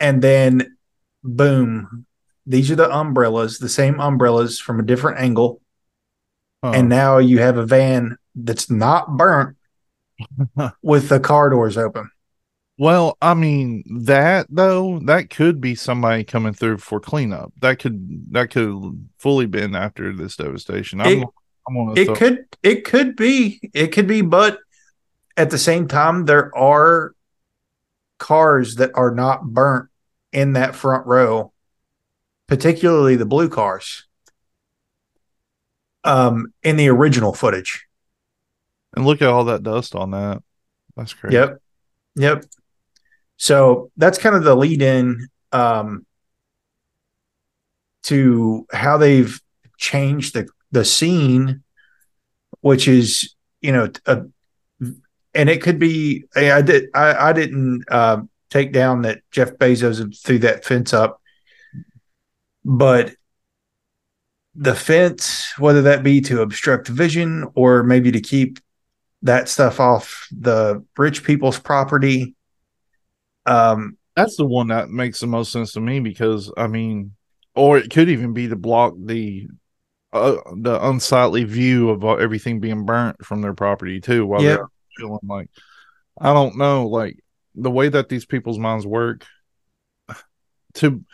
And 0.00 0.22
then 0.22 0.76
boom, 1.24 2.06
these 2.46 2.70
are 2.70 2.76
the 2.76 2.90
umbrellas, 2.90 3.58
the 3.58 3.68
same 3.68 4.00
umbrellas 4.00 4.60
from 4.60 4.78
a 4.78 4.84
different 4.84 5.18
angle. 5.18 5.60
And 6.62 6.88
now 6.88 7.18
you 7.18 7.38
have 7.40 7.56
a 7.56 7.66
van 7.66 8.16
that's 8.34 8.70
not 8.70 9.16
burnt 9.16 9.56
with 10.82 11.08
the 11.08 11.20
car 11.20 11.50
doors 11.50 11.76
open. 11.76 12.10
Well, 12.78 13.18
I 13.20 13.34
mean 13.34 13.82
that 14.04 14.46
though 14.48 15.00
that 15.00 15.30
could 15.30 15.60
be 15.60 15.74
somebody 15.74 16.22
coming 16.22 16.52
through 16.52 16.78
for 16.78 17.00
cleanup. 17.00 17.52
That 17.60 17.80
could 17.80 18.32
that 18.32 18.50
could 18.50 19.08
fully 19.18 19.46
been 19.46 19.74
after 19.74 20.12
this 20.12 20.36
devastation. 20.36 21.00
I'm, 21.00 21.22
It- 21.22 21.28
I'm 21.68 21.96
It 21.96 22.14
could 22.14 22.44
it 22.62 22.84
could 22.84 23.16
be. 23.16 23.60
It 23.74 23.88
could 23.88 24.06
be, 24.06 24.20
but 24.20 24.58
at 25.38 25.50
the 25.50 25.58
same 25.58 25.86
time, 25.86 26.24
there 26.24 26.54
are 26.54 27.14
cars 28.18 28.74
that 28.74 28.90
are 28.94 29.14
not 29.14 29.44
burnt 29.44 29.88
in 30.32 30.54
that 30.54 30.74
front 30.74 31.06
row, 31.06 31.52
particularly 32.48 33.14
the 33.16 33.24
blue 33.24 33.48
cars. 33.48 34.04
Um, 36.04 36.52
in 36.62 36.76
the 36.76 36.88
original 36.88 37.34
footage. 37.34 37.86
and 38.96 39.04
look 39.04 39.20
at 39.20 39.28
all 39.28 39.44
that 39.44 39.62
dust 39.62 39.94
on 39.94 40.12
that. 40.12 40.42
That's 40.96 41.12
crazy. 41.12 41.34
Yep. 41.34 41.60
Yep. 42.16 42.44
So 43.36 43.90
that's 43.96 44.18
kind 44.18 44.34
of 44.34 44.42
the 44.42 44.56
lead 44.56 44.82
in 44.82 45.28
um, 45.52 46.06
to 48.04 48.66
how 48.72 48.96
they've 48.96 49.40
changed 49.76 50.34
the, 50.34 50.48
the 50.72 50.84
scene, 50.84 51.62
which 52.60 52.88
is, 52.88 53.34
you 53.60 53.72
know, 53.72 53.90
a, 54.06 54.22
and 55.38 55.48
it 55.48 55.62
could 55.62 55.78
be, 55.78 56.24
I, 56.34 56.50
I 56.50 56.62
did, 56.62 56.90
I, 56.94 57.28
I 57.28 57.32
didn't 57.32 57.84
uh, 57.88 58.22
take 58.50 58.72
down 58.72 59.02
that 59.02 59.20
Jeff 59.30 59.52
Bezos 59.52 60.20
threw 60.20 60.40
that 60.40 60.64
fence 60.64 60.92
up, 60.92 61.22
but 62.64 63.14
the 64.56 64.74
fence, 64.74 65.46
whether 65.56 65.82
that 65.82 66.02
be 66.02 66.20
to 66.22 66.42
obstruct 66.42 66.88
vision 66.88 67.46
or 67.54 67.84
maybe 67.84 68.10
to 68.10 68.20
keep 68.20 68.58
that 69.22 69.48
stuff 69.48 69.78
off 69.78 70.26
the 70.36 70.84
rich 70.96 71.22
people's 71.22 71.60
property. 71.60 72.34
Um, 73.46 73.96
That's 74.16 74.36
the 74.36 74.44
one 74.44 74.66
that 74.68 74.90
makes 74.90 75.20
the 75.20 75.28
most 75.28 75.52
sense 75.52 75.72
to 75.74 75.80
me 75.80 76.00
because 76.00 76.52
I 76.56 76.66
mean, 76.66 77.14
or 77.54 77.78
it 77.78 77.90
could 77.92 78.08
even 78.08 78.32
be 78.32 78.48
to 78.48 78.56
block 78.56 78.94
the 78.98 79.46
uh, 80.12 80.36
the 80.56 80.84
unsightly 80.84 81.44
view 81.44 81.90
of 81.90 82.02
everything 82.20 82.58
being 82.58 82.84
burnt 82.84 83.24
from 83.24 83.40
their 83.40 83.54
property 83.54 84.00
too 84.00 84.26
while 84.26 84.42
Yep. 84.42 84.58
they're 84.58 84.68
chilling. 84.98 85.20
Like, 85.22 85.50
I 86.20 86.32
don't 86.32 86.56
know, 86.56 86.86
like 86.88 87.18
the 87.54 87.70
way 87.70 87.88
that 87.88 88.08
these 88.08 88.26
people's 88.26 88.58
minds 88.58 88.86
work. 88.86 89.26
To, 90.74 91.04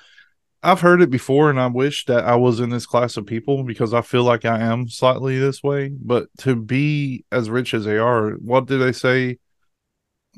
I've 0.62 0.80
heard 0.80 1.02
it 1.02 1.10
before, 1.10 1.50
and 1.50 1.60
I 1.60 1.66
wish 1.66 2.06
that 2.06 2.24
I 2.24 2.36
was 2.36 2.60
in 2.60 2.70
this 2.70 2.86
class 2.86 3.16
of 3.16 3.26
people 3.26 3.64
because 3.64 3.94
I 3.94 4.00
feel 4.02 4.24
like 4.24 4.44
I 4.44 4.60
am 4.60 4.88
slightly 4.88 5.38
this 5.38 5.62
way. 5.62 5.90
But 5.90 6.28
to 6.38 6.56
be 6.56 7.24
as 7.30 7.50
rich 7.50 7.74
as 7.74 7.84
they 7.84 7.98
are, 7.98 8.30
what 8.32 8.66
do 8.66 8.78
they 8.78 8.92
say? 8.92 9.38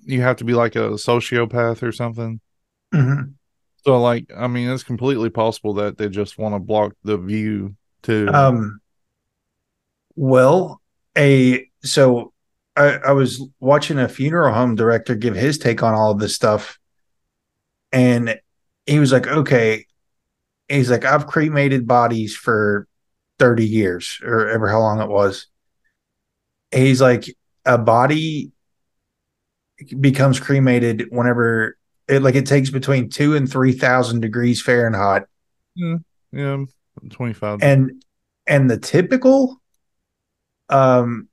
You 0.04 0.22
have 0.22 0.36
to 0.36 0.44
be 0.44 0.54
like 0.54 0.76
a 0.76 0.90
sociopath 0.90 1.82
or 1.82 1.92
something. 1.92 2.40
mhm. 2.92 3.34
So, 3.84 4.00
like, 4.00 4.26
I 4.36 4.48
mean, 4.48 4.68
it's 4.68 4.82
completely 4.82 5.30
possible 5.30 5.74
that 5.74 5.96
they 5.96 6.08
just 6.08 6.38
want 6.38 6.54
to 6.54 6.58
block 6.58 6.94
the 7.04 7.16
view 7.18 7.76
to. 8.02 8.28
um, 8.34 8.80
well, 10.16 10.80
a 11.16 11.68
so 11.82 12.32
I, 12.76 12.98
I 12.98 13.12
was 13.12 13.42
watching 13.58 13.98
a 13.98 14.08
funeral 14.08 14.52
home 14.52 14.74
director 14.74 15.14
give 15.14 15.34
his 15.34 15.58
take 15.58 15.82
on 15.82 15.94
all 15.94 16.10
of 16.10 16.18
this 16.18 16.34
stuff, 16.34 16.78
and 17.92 18.38
he 18.84 18.98
was 18.98 19.12
like, 19.12 19.26
"Okay," 19.26 19.86
he's 20.68 20.90
like, 20.90 21.04
"I've 21.04 21.26
cremated 21.26 21.86
bodies 21.86 22.36
for 22.36 22.86
thirty 23.38 23.66
years 23.66 24.20
or 24.22 24.48
ever 24.48 24.68
how 24.68 24.80
long 24.80 25.00
it 25.00 25.08
was." 25.08 25.46
He's 26.70 27.00
like, 27.00 27.24
"A 27.64 27.78
body 27.78 28.52
becomes 30.00 30.40
cremated 30.40 31.06
whenever 31.10 31.76
it 32.08 32.22
like 32.22 32.34
it 32.34 32.46
takes 32.46 32.70
between 32.70 33.08
two 33.08 33.34
and 33.34 33.50
three 33.50 33.72
thousand 33.72 34.20
degrees 34.20 34.62
Fahrenheit 34.62 35.24
yeah, 36.32 36.64
twenty 37.10 37.32
five. 37.32 37.62
and 37.62 38.02
and 38.46 38.70
the 38.70 38.78
typical 38.78 39.60
um 40.68 41.28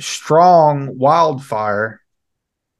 strong 0.00 0.96
wildfire 0.98 2.00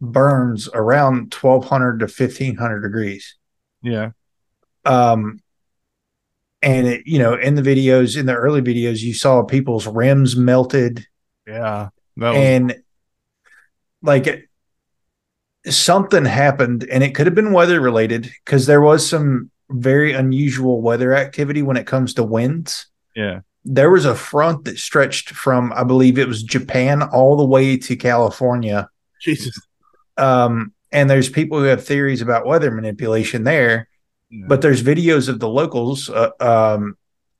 burns 0.01 0.69
around 0.73 1.35
1200 1.35 1.99
to 2.01 2.07
1500 2.07 2.81
degrees. 2.81 3.37
Yeah, 3.83 4.11
um 4.85 5.41
and 6.63 6.87
it, 6.87 7.03
you 7.07 7.19
know 7.19 7.35
in 7.35 7.55
the 7.55 7.63
videos 7.63 8.19
in 8.19 8.27
the 8.27 8.35
early 8.35 8.63
videos 8.63 9.01
you 9.01 9.15
saw 9.15 9.43
people's 9.45 9.87
rims 9.87 10.37
melted. 10.37 11.07
Yeah. 11.47 11.91
That 12.17 12.31
was 12.31 12.37
and 12.37 12.83
like 14.03 14.49
something 15.67 16.25
happened 16.25 16.87
and 16.91 17.03
it 17.03 17.15
could 17.15 17.27
have 17.27 17.35
been 17.35 17.53
weather 17.53 17.81
related 17.81 18.31
because 18.45 18.67
there 18.67 18.81
was 18.81 19.09
some 19.09 19.51
very 19.71 20.13
unusual 20.13 20.81
weather 20.81 21.15
activity 21.15 21.63
when 21.63 21.77
it 21.77 21.87
comes 21.87 22.15
to 22.15 22.23
winds. 22.23 22.87
Yeah, 23.15 23.41
there 23.65 23.91
was 23.91 24.05
a 24.05 24.15
front 24.15 24.65
that 24.65 24.79
stretched 24.79 25.31
from 25.31 25.73
I 25.75 25.85
believe 25.85 26.19
it 26.19 26.29
was 26.29 26.43
Japan 26.43 27.03
all 27.03 27.37
the 27.37 27.45
way 27.45 27.77
to 27.77 27.97
California. 27.97 28.89
Jesus. 29.21 29.59
Um, 30.17 30.73
and 30.91 31.09
there's 31.11 31.29
people 31.29 31.59
who 31.59 31.65
have 31.65 31.85
theories 31.85 32.23
about 32.23 32.47
weather 32.47 32.71
manipulation 32.71 33.45
there, 33.45 33.89
Yeah. 34.31 34.47
but 34.49 34.63
there's 34.63 34.83
videos 34.83 35.29
of 35.29 35.39
the 35.39 35.49
locals 35.49 36.09
uh, 36.09 36.31
um, 36.41 36.97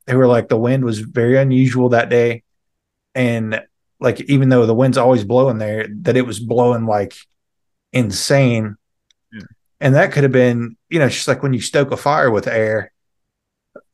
who 0.09 0.17
were 0.19 0.27
like 0.27 0.49
the 0.49 0.59
wind 0.59 0.85
was 0.85 0.99
very 1.01 1.39
unusual 1.39 1.89
that 1.91 2.09
day, 2.11 2.43
and 3.15 3.63
like 4.01 4.21
even 4.23 4.49
though 4.49 4.67
the 4.67 4.75
wind's 4.75 4.99
always 4.99 5.25
blowing 5.25 5.59
there, 5.59 5.87
that 6.03 6.17
it 6.17 6.27
was 6.27 6.41
blowing 6.41 6.85
like 6.87 7.15
insane. 7.93 8.77
Yeah. 9.33 9.43
And 9.81 9.95
that 9.95 10.13
could 10.13 10.23
have 10.25 10.33
been, 10.33 10.77
you 10.91 10.99
know, 10.99 11.09
just 11.09 11.27
like 11.29 11.43
when 11.43 11.53
you 11.55 11.61
stoke 11.61 11.91
a 11.91 11.97
fire 11.97 12.31
with 12.31 12.47
air. 12.47 12.93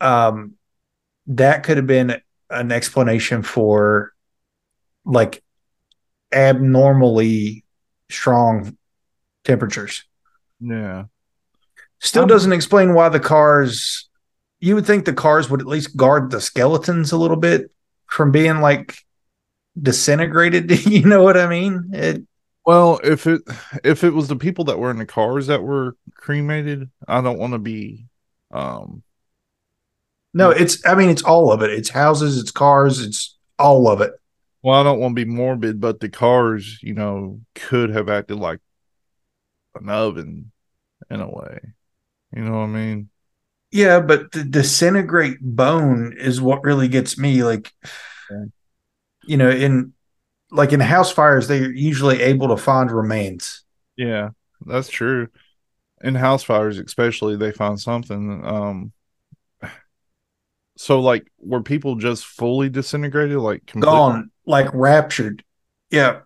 Um, 0.01 0.55
that 1.27 1.63
could 1.63 1.77
have 1.77 1.87
been 1.87 2.21
an 2.51 2.73
explanation 2.73 3.43
for 3.43 4.13
like 5.05 5.43
abnormally 6.33 7.65
strong 8.11 8.77
temperatures. 9.45 10.05
yeah, 10.61 11.05
Still 12.01 12.27
doesn't 12.27 12.53
explain 12.53 12.95
why 12.95 13.09
the 13.09 13.21
cars 13.21 14.09
you 14.61 14.75
would 14.75 14.87
think 14.87 15.05
the 15.05 15.13
cars 15.13 15.51
would 15.51 15.61
at 15.61 15.67
least 15.67 15.97
guard 15.97 16.31
the 16.31 16.41
skeletons 16.41 17.13
a 17.13 17.19
little 17.19 17.37
bit 17.37 17.71
from 18.07 18.33
being 18.33 18.61
like 18.61 18.97
disintegrated. 19.81 20.71
you 20.87 21.05
know 21.05 21.23
what 21.23 21.37
I 21.37 21.47
mean? 21.47 21.91
It, 21.93 22.23
Well, 22.65 22.99
if 23.05 23.27
it 23.27 23.43
if 23.85 24.05
it 24.05 24.15
was 24.15 24.29
the 24.29 24.37
people 24.37 24.65
that 24.65 24.79
were 24.79 24.91
in 24.91 24.99
the 24.99 25.07
cars 25.07 25.49
that 25.49 25.63
were 25.63 25.97
cremated, 26.15 26.91
I 27.07 27.21
don't 27.21 27.39
want 27.39 27.53
to 27.53 27.59
be. 27.59 28.07
Um. 28.51 29.04
No, 30.35 30.51
it's 30.51 30.85
I 30.87 30.95
mean 30.95 31.11
it's 31.11 31.23
all 31.23 31.53
of 31.53 31.63
it. 31.63 31.71
It's 31.71 31.89
houses, 31.89 32.39
it's 32.39 32.51
cars, 32.51 33.01
it's 33.01 33.37
all 33.59 33.89
of 33.89 34.01
it. 34.01 34.13
Well, 34.63 34.79
I 34.79 34.83
don't 34.83 34.99
want 35.01 35.17
to 35.17 35.25
be 35.25 35.31
morbid, 35.31 35.81
but 35.81 36.01
the 36.01 36.09
cars, 36.09 36.79
you 36.83 36.95
know, 36.95 37.41
could 37.55 37.91
have 37.91 38.09
acted 38.09 38.37
like 38.39 38.61
an 39.75 39.89
oven 39.89 40.53
in 41.11 41.21
a 41.21 41.29
way. 41.29 41.61
You 42.35 42.43
know 42.43 42.53
what 42.53 42.65
I 42.65 42.67
mean? 42.67 43.11
Yeah, 43.71 44.01
but 44.01 44.33
the 44.33 44.45
disintegrate 44.45 45.39
bone 45.41 46.15
is 46.17 46.41
what 46.41 46.65
really 46.65 46.89
gets 46.89 47.19
me. 47.19 47.43
Like, 47.43 47.73
Yeah. 48.31 48.45
you 49.27 49.37
know, 49.37 49.51
in 49.51 49.93
like 50.51 50.73
in 50.73 50.81
house 50.81 51.11
fires, 51.11 51.49
they're 51.49 51.73
usually 51.73 52.23
able 52.23 52.49
to 52.49 52.57
find 52.57 52.91
remains. 52.91 53.65
Yeah, 53.97 54.31
that's 54.65 54.89
true. 54.89 55.29
In 56.01 56.15
house 56.15 56.43
fires, 56.43 56.79
especially, 56.79 57.37
they 57.37 57.53
find 57.53 57.79
something. 57.81 58.45
Um. 58.45 58.93
So, 60.77 61.01
like, 61.01 61.31
were 61.39 61.63
people 61.63 61.97
just 61.97 62.25
fully 62.25 62.69
disintegrated, 62.69 63.39
like 63.39 63.67
complete- 63.67 63.91
Gone, 63.91 64.31
like 64.45 64.69
raptured. 64.73 65.45
Yeah. 65.91 66.21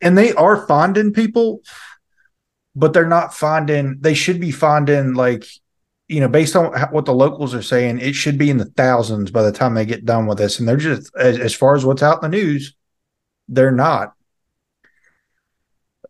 And 0.00 0.16
they 0.16 0.32
are 0.34 0.66
finding 0.66 1.12
people, 1.12 1.60
but 2.76 2.92
they're 2.92 3.06
not 3.06 3.34
finding, 3.34 3.98
they 4.00 4.14
should 4.14 4.40
be 4.40 4.50
finding, 4.50 5.14
like, 5.14 5.44
you 6.06 6.20
know, 6.20 6.28
based 6.28 6.54
on 6.54 6.72
what 6.90 7.06
the 7.06 7.14
locals 7.14 7.54
are 7.54 7.62
saying, 7.62 7.98
it 7.98 8.14
should 8.14 8.38
be 8.38 8.50
in 8.50 8.58
the 8.58 8.66
thousands 8.66 9.30
by 9.30 9.42
the 9.42 9.52
time 9.52 9.74
they 9.74 9.86
get 9.86 10.04
done 10.04 10.26
with 10.26 10.38
this. 10.38 10.58
And 10.58 10.68
they're 10.68 10.76
just, 10.76 11.10
as, 11.16 11.38
as 11.38 11.54
far 11.54 11.74
as 11.74 11.84
what's 11.84 12.02
out 12.02 12.22
in 12.22 12.30
the 12.30 12.36
news, 12.36 12.76
they're 13.48 13.72
not. 13.72 14.12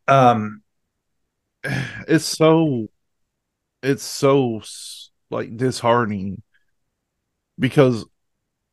Um, 0.06 0.62
it's 2.08 2.24
so 2.24 2.88
it's 3.82 4.02
so 4.02 4.62
like 5.30 5.56
disheartening 5.56 6.42
because 7.58 8.04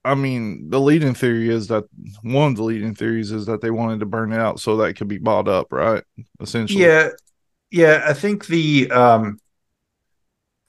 i 0.03 0.15
mean 0.15 0.69
the 0.69 0.79
leading 0.79 1.13
theory 1.13 1.50
is 1.50 1.67
that 1.67 1.83
one 2.23 2.51
of 2.51 2.57
the 2.57 2.63
leading 2.63 2.95
theories 2.95 3.31
is 3.31 3.45
that 3.45 3.61
they 3.61 3.69
wanted 3.71 4.00
to 4.00 4.05
burn 4.05 4.31
it 4.33 4.39
out 4.39 4.59
so 4.59 4.77
that 4.77 4.95
could 4.95 5.07
be 5.07 5.17
bought 5.19 5.47
up 5.47 5.71
right 5.71 6.03
essentially 6.39 6.81
Yeah, 6.83 7.09
yeah. 7.69 8.03
I 8.07 8.13
think 8.13 8.47
the 8.47 8.89
um, 8.91 9.39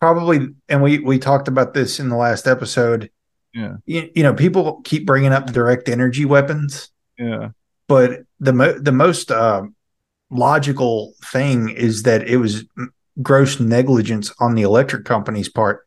probably, 0.00 0.48
and 0.68 0.82
we 0.82 0.98
we 0.98 1.18
talked 1.18 1.48
about 1.48 1.74
this 1.74 1.98
in 2.00 2.08
the 2.08 2.16
last 2.16 2.46
episode. 2.46 3.10
Yeah. 3.54 3.76
You, 3.86 4.10
you 4.14 4.22
know, 4.22 4.34
people 4.34 4.80
keep 4.84 5.06
bringing 5.06 5.32
up 5.32 5.46
direct 5.52 5.88
energy 5.88 6.24
weapons, 6.24 6.90
Yeah. 7.18 7.50
but 7.88 8.20
the 8.40 8.52
mo- 8.52 8.78
the 8.78 8.92
most 8.92 9.30
uh, 9.30 9.62
logical 10.30 11.14
thing 11.24 11.68
is 11.70 12.04
that 12.04 12.26
it 12.26 12.38
was 12.38 12.64
gross 13.20 13.60
negligence 13.60 14.32
on 14.40 14.54
the 14.54 14.62
electric 14.62 15.04
company's 15.04 15.48
part. 15.48 15.86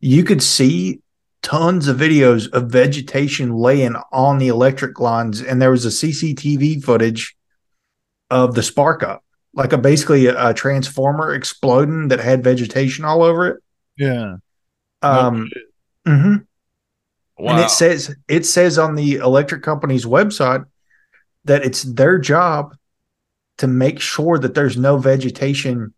You 0.00 0.24
could 0.24 0.42
see 0.42 1.00
tons 1.44 1.86
of 1.86 1.98
videos 1.98 2.50
of 2.52 2.70
vegetation 2.70 3.54
laying 3.54 3.94
on 4.10 4.38
the 4.38 4.48
electric 4.48 4.98
lines, 4.98 5.42
and 5.42 5.60
there 5.62 5.70
was 5.70 5.84
a 5.84 5.90
CCTV 5.90 6.82
footage 6.82 7.36
of 8.30 8.54
the 8.54 8.62
spark 8.62 9.02
up, 9.02 9.22
like 9.52 9.72
a 9.72 9.78
basically 9.78 10.26
a, 10.26 10.48
a 10.48 10.54
transformer 10.54 11.34
exploding 11.34 12.08
that 12.08 12.18
had 12.18 12.42
vegetation 12.42 13.04
all 13.04 13.22
over 13.22 13.46
it. 13.48 13.62
Yeah. 13.96 14.36
Um, 15.02 15.50
shit. 15.52 15.62
mhm. 16.08 16.46
wow. 17.38 17.52
And 17.52 17.60
it 17.60 17.70
says 17.70 18.16
it 18.26 18.46
says 18.46 18.78
on 18.78 18.94
the 18.94 19.16
electric 19.16 19.62
company's 19.62 20.06
website 20.06 20.64
that 21.44 21.62
it's 21.62 21.82
their 21.82 22.18
job 22.18 22.74
to 23.58 23.66
make 23.66 24.00
sure 24.00 24.38
that 24.38 24.54
there's 24.54 24.78
no 24.78 24.96
vegetation 24.96 25.92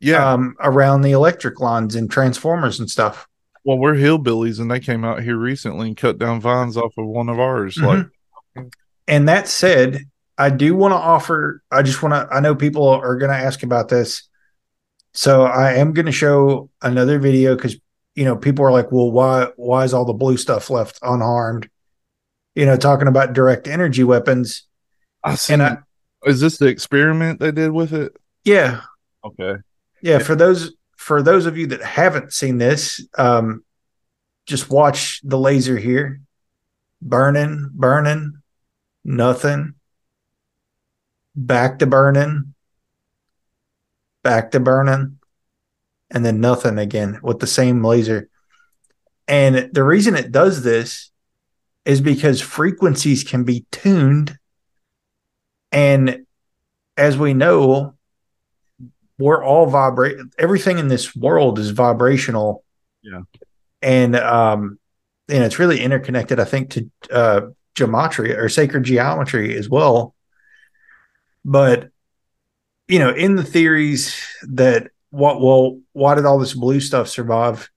yeah. 0.00 0.32
um, 0.32 0.56
around 0.58 1.02
the 1.02 1.12
electric 1.12 1.60
lines 1.60 1.94
and 1.94 2.10
transformers 2.10 2.80
and 2.80 2.90
stuff. 2.90 3.28
Well, 3.64 3.78
we're 3.78 3.94
hillbillies, 3.94 4.60
and 4.60 4.70
they 4.70 4.80
came 4.80 5.04
out 5.04 5.22
here 5.22 5.36
recently 5.36 5.88
and 5.88 5.96
cut 5.96 6.18
down 6.18 6.40
vines 6.40 6.76
off 6.76 6.94
of 6.98 7.06
one 7.06 7.28
of 7.28 7.38
ours. 7.38 7.76
Mm-hmm. 7.76 8.08
Like, 8.56 8.74
And 9.08 9.28
that 9.28 9.48
said, 9.48 10.04
I 10.38 10.50
do 10.50 10.74
want 10.74 10.92
to 10.92 10.96
offer. 10.96 11.62
I 11.70 11.82
just 11.82 12.02
want 12.02 12.14
to. 12.14 12.34
I 12.34 12.40
know 12.40 12.54
people 12.54 12.88
are 12.88 13.16
going 13.16 13.30
to 13.30 13.36
ask 13.36 13.62
about 13.62 13.88
this, 13.88 14.28
so 15.14 15.44
I 15.44 15.74
am 15.74 15.92
going 15.92 16.06
to 16.06 16.12
show 16.12 16.70
another 16.80 17.18
video 17.18 17.54
because 17.54 17.76
you 18.14 18.24
know 18.24 18.36
people 18.36 18.64
are 18.64 18.72
like, 18.72 18.90
"Well, 18.90 19.10
why 19.10 19.48
why 19.56 19.84
is 19.84 19.94
all 19.94 20.04
the 20.04 20.12
blue 20.12 20.36
stuff 20.36 20.70
left 20.70 20.98
unharmed?" 21.02 21.68
You 22.54 22.66
know, 22.66 22.76
talking 22.76 23.08
about 23.08 23.32
direct 23.34 23.68
energy 23.68 24.04
weapons. 24.04 24.66
I 25.22 25.36
seen. 25.36 25.60
And 25.60 25.78
I, 26.24 26.28
is 26.28 26.40
this 26.40 26.58
the 26.58 26.66
experiment 26.66 27.40
they 27.40 27.52
did 27.52 27.70
with 27.70 27.92
it? 27.92 28.16
yeah, 28.44 28.80
Okay. 29.24 29.54
yeah. 30.00 30.18
For 30.18 30.34
those 30.34 30.72
for 31.02 31.20
those 31.20 31.46
of 31.46 31.58
you 31.58 31.66
that 31.66 31.82
haven't 31.82 32.32
seen 32.32 32.58
this, 32.58 33.04
um, 33.18 33.64
just 34.46 34.70
watch 34.70 35.20
the 35.24 35.36
laser 35.36 35.76
here, 35.76 36.20
burning, 37.00 37.70
burning, 37.74 38.40
nothing. 39.04 39.74
Back 41.34 41.80
to 41.80 41.86
burning, 41.86 42.54
back 44.22 44.50
to 44.50 44.60
burning, 44.60 45.18
and 46.10 46.24
then 46.24 46.40
nothing 46.40 46.78
again 46.78 47.18
with 47.22 47.40
the 47.40 47.46
same 47.46 47.82
laser. 47.82 48.28
And 49.26 49.70
the 49.72 49.82
reason 49.82 50.14
it 50.14 50.30
does 50.30 50.62
this 50.62 51.10
is 51.84 52.00
because 52.00 52.40
frequencies 52.40 53.24
can 53.24 53.44
be 53.44 53.64
tuned. 53.72 54.38
And 55.72 56.26
as 56.96 57.16
we 57.16 57.32
know, 57.32 57.94
we're 59.18 59.44
all 59.44 59.66
vibrate 59.66 60.16
everything 60.38 60.78
in 60.78 60.88
this 60.88 61.14
world 61.14 61.58
is 61.58 61.70
vibrational. 61.70 62.64
Yeah. 63.02 63.22
And 63.80 64.16
um 64.16 64.78
and 65.28 65.44
it's 65.44 65.58
really 65.58 65.80
interconnected, 65.80 66.40
I 66.40 66.44
think, 66.44 66.70
to 66.70 66.90
uh 67.10 67.40
geometry 67.74 68.34
or 68.34 68.48
sacred 68.48 68.84
geometry 68.84 69.56
as 69.56 69.68
well. 69.68 70.14
But 71.44 71.90
you 72.88 72.98
know, 72.98 73.10
in 73.10 73.36
the 73.36 73.44
theories 73.44 74.20
that 74.42 74.90
what 75.10 75.40
well, 75.40 75.80
why 75.92 76.14
did 76.14 76.24
all 76.24 76.38
this 76.38 76.54
blue 76.54 76.80
stuff 76.80 77.08
survive? 77.08 77.70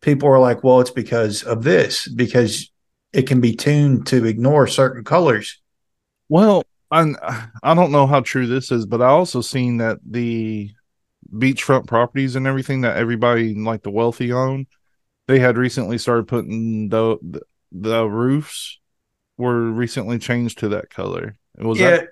People 0.00 0.28
are 0.28 0.38
like, 0.38 0.62
well, 0.62 0.80
it's 0.80 0.92
because 0.92 1.42
of 1.42 1.64
this, 1.64 2.06
because 2.06 2.70
it 3.12 3.26
can 3.26 3.40
be 3.40 3.56
tuned 3.56 4.06
to 4.06 4.24
ignore 4.24 4.66
certain 4.66 5.02
colors. 5.02 5.60
Well, 6.28 6.64
I 6.90 7.48
I 7.62 7.74
don't 7.74 7.92
know 7.92 8.06
how 8.06 8.20
true 8.20 8.46
this 8.46 8.72
is, 8.72 8.86
but 8.86 9.02
I 9.02 9.08
also 9.08 9.40
seen 9.40 9.78
that 9.78 9.98
the 10.04 10.70
beachfront 11.32 11.86
properties 11.86 12.36
and 12.36 12.46
everything 12.46 12.82
that 12.82 12.96
everybody 12.96 13.54
like 13.54 13.82
the 13.82 13.90
wealthy 13.90 14.32
own, 14.32 14.66
they 15.26 15.38
had 15.38 15.58
recently 15.58 15.98
started 15.98 16.26
putting 16.28 16.88
the 16.88 17.18
the, 17.22 17.42
the 17.72 18.08
roofs 18.08 18.78
were 19.36 19.70
recently 19.70 20.18
changed 20.18 20.58
to 20.58 20.70
that 20.70 20.90
color. 20.90 21.36
Was 21.58 21.78
yeah. 21.78 21.90
that 21.90 22.08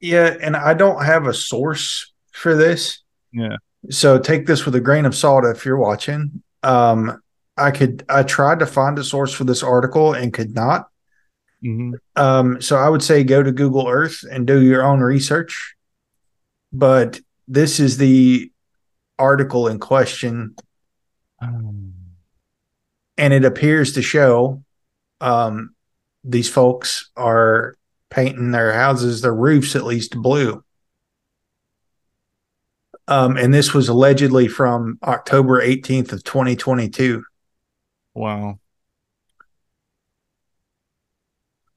Yeah, 0.00 0.36
and 0.40 0.56
I 0.56 0.74
don't 0.74 1.04
have 1.04 1.26
a 1.26 1.34
source 1.34 2.12
for 2.32 2.54
this. 2.56 3.02
yeah? 3.32 3.56
So 3.90 4.18
take 4.18 4.46
this 4.46 4.66
with 4.66 4.74
a 4.74 4.80
grain 4.80 5.06
of 5.06 5.14
salt 5.14 5.44
if 5.44 5.64
you're 5.64 5.76
watching. 5.76 6.42
Um 6.62 7.22
I 7.56 7.70
could 7.70 8.04
I 8.08 8.22
tried 8.22 8.58
to 8.60 8.66
find 8.66 8.98
a 8.98 9.04
source 9.04 9.32
for 9.32 9.44
this 9.44 9.62
article 9.62 10.12
and 10.12 10.32
could 10.32 10.54
not. 10.54 10.89
Hmm 11.62 11.92
Um, 12.16 12.60
so 12.62 12.76
I 12.76 12.88
would 12.88 13.02
say 13.02 13.24
go 13.24 13.42
to 13.42 13.52
Google 13.52 13.88
Earth 13.88 14.24
and 14.30 14.46
do 14.46 14.62
your 14.62 14.82
own 14.82 15.00
research. 15.00 15.74
But 16.72 17.20
this 17.48 17.80
is 17.80 17.96
the 17.96 18.50
article 19.18 19.68
in 19.68 19.78
question, 19.78 20.54
and 23.18 23.32
it 23.34 23.44
appears 23.44 23.92
to 23.94 24.02
show 24.02 24.62
um, 25.20 25.74
these 26.24 26.48
folks 26.48 27.10
are 27.16 27.74
painting 28.08 28.50
their 28.50 28.72
houses, 28.72 29.20
their 29.20 29.34
roofs 29.34 29.76
at 29.76 29.84
least 29.84 30.16
blue. 30.16 30.64
Um, 33.08 33.36
and 33.36 33.52
this 33.52 33.74
was 33.74 33.88
allegedly 33.88 34.46
from 34.48 34.98
October 35.02 35.60
18th 35.60 36.12
of 36.12 36.22
2022. 36.22 37.24
Wow. 38.14 38.58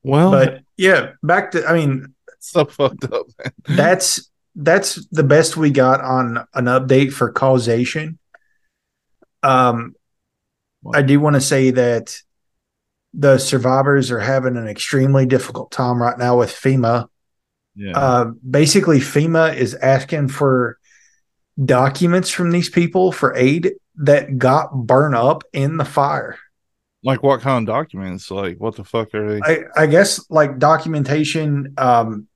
Well, 0.04 0.32
But 0.32 0.62
yeah, 0.78 1.12
back 1.24 1.52
to 1.52 1.66
I 1.66 1.74
mean, 1.74 2.14
so 2.40 2.66
fucked 2.66 3.06
up, 3.06 3.28
man. 3.40 3.54
that's 3.78 4.30
that's 4.56 5.06
the 5.08 5.24
best 5.24 5.58
we 5.58 5.72
got 5.72 6.02
on 6.02 6.38
an 6.54 6.66
update 6.66 7.14
for 7.14 7.32
causation. 7.32 8.20
Um, 9.42 9.96
I 10.94 11.02
do 11.02 11.20
want 11.20 11.36
to 11.36 11.42
say 11.42 11.72
that 11.72 12.18
the 13.14 13.38
survivors 13.38 14.12
are 14.12 14.20
having 14.20 14.58
an 14.58 14.68
extremely 14.68 15.26
difficult 15.26 15.72
time 15.72 16.02
right 16.02 16.18
now 16.18 16.38
with 16.40 16.52
FEMA. 16.52 17.08
Yeah. 17.76 17.98
Uh, 17.98 18.26
basically, 18.50 19.00
FEMA 19.00 19.56
is 19.56 19.76
asking 19.76 20.30
for 20.30 20.78
documents 21.64 22.30
from 22.30 22.52
these 22.52 22.70
people 22.70 23.12
for 23.12 23.36
aid 23.36 23.74
that 23.96 24.38
got 24.38 24.74
burned 24.74 25.16
up 25.16 25.44
in 25.54 25.78
the 25.78 25.86
fire. 25.86 26.38
Like 27.04 27.22
what 27.22 27.42
kind 27.42 27.68
of 27.68 27.74
documents? 27.74 28.32
Like 28.32 28.58
what 28.58 28.76
the 28.76 28.84
fuck 28.84 29.14
are 29.14 29.34
they? 29.34 29.42
I, 29.44 29.84
I 29.84 29.86
guess 29.88 30.26
like 30.30 30.60
documentation 30.60 31.74
um, 31.78 32.28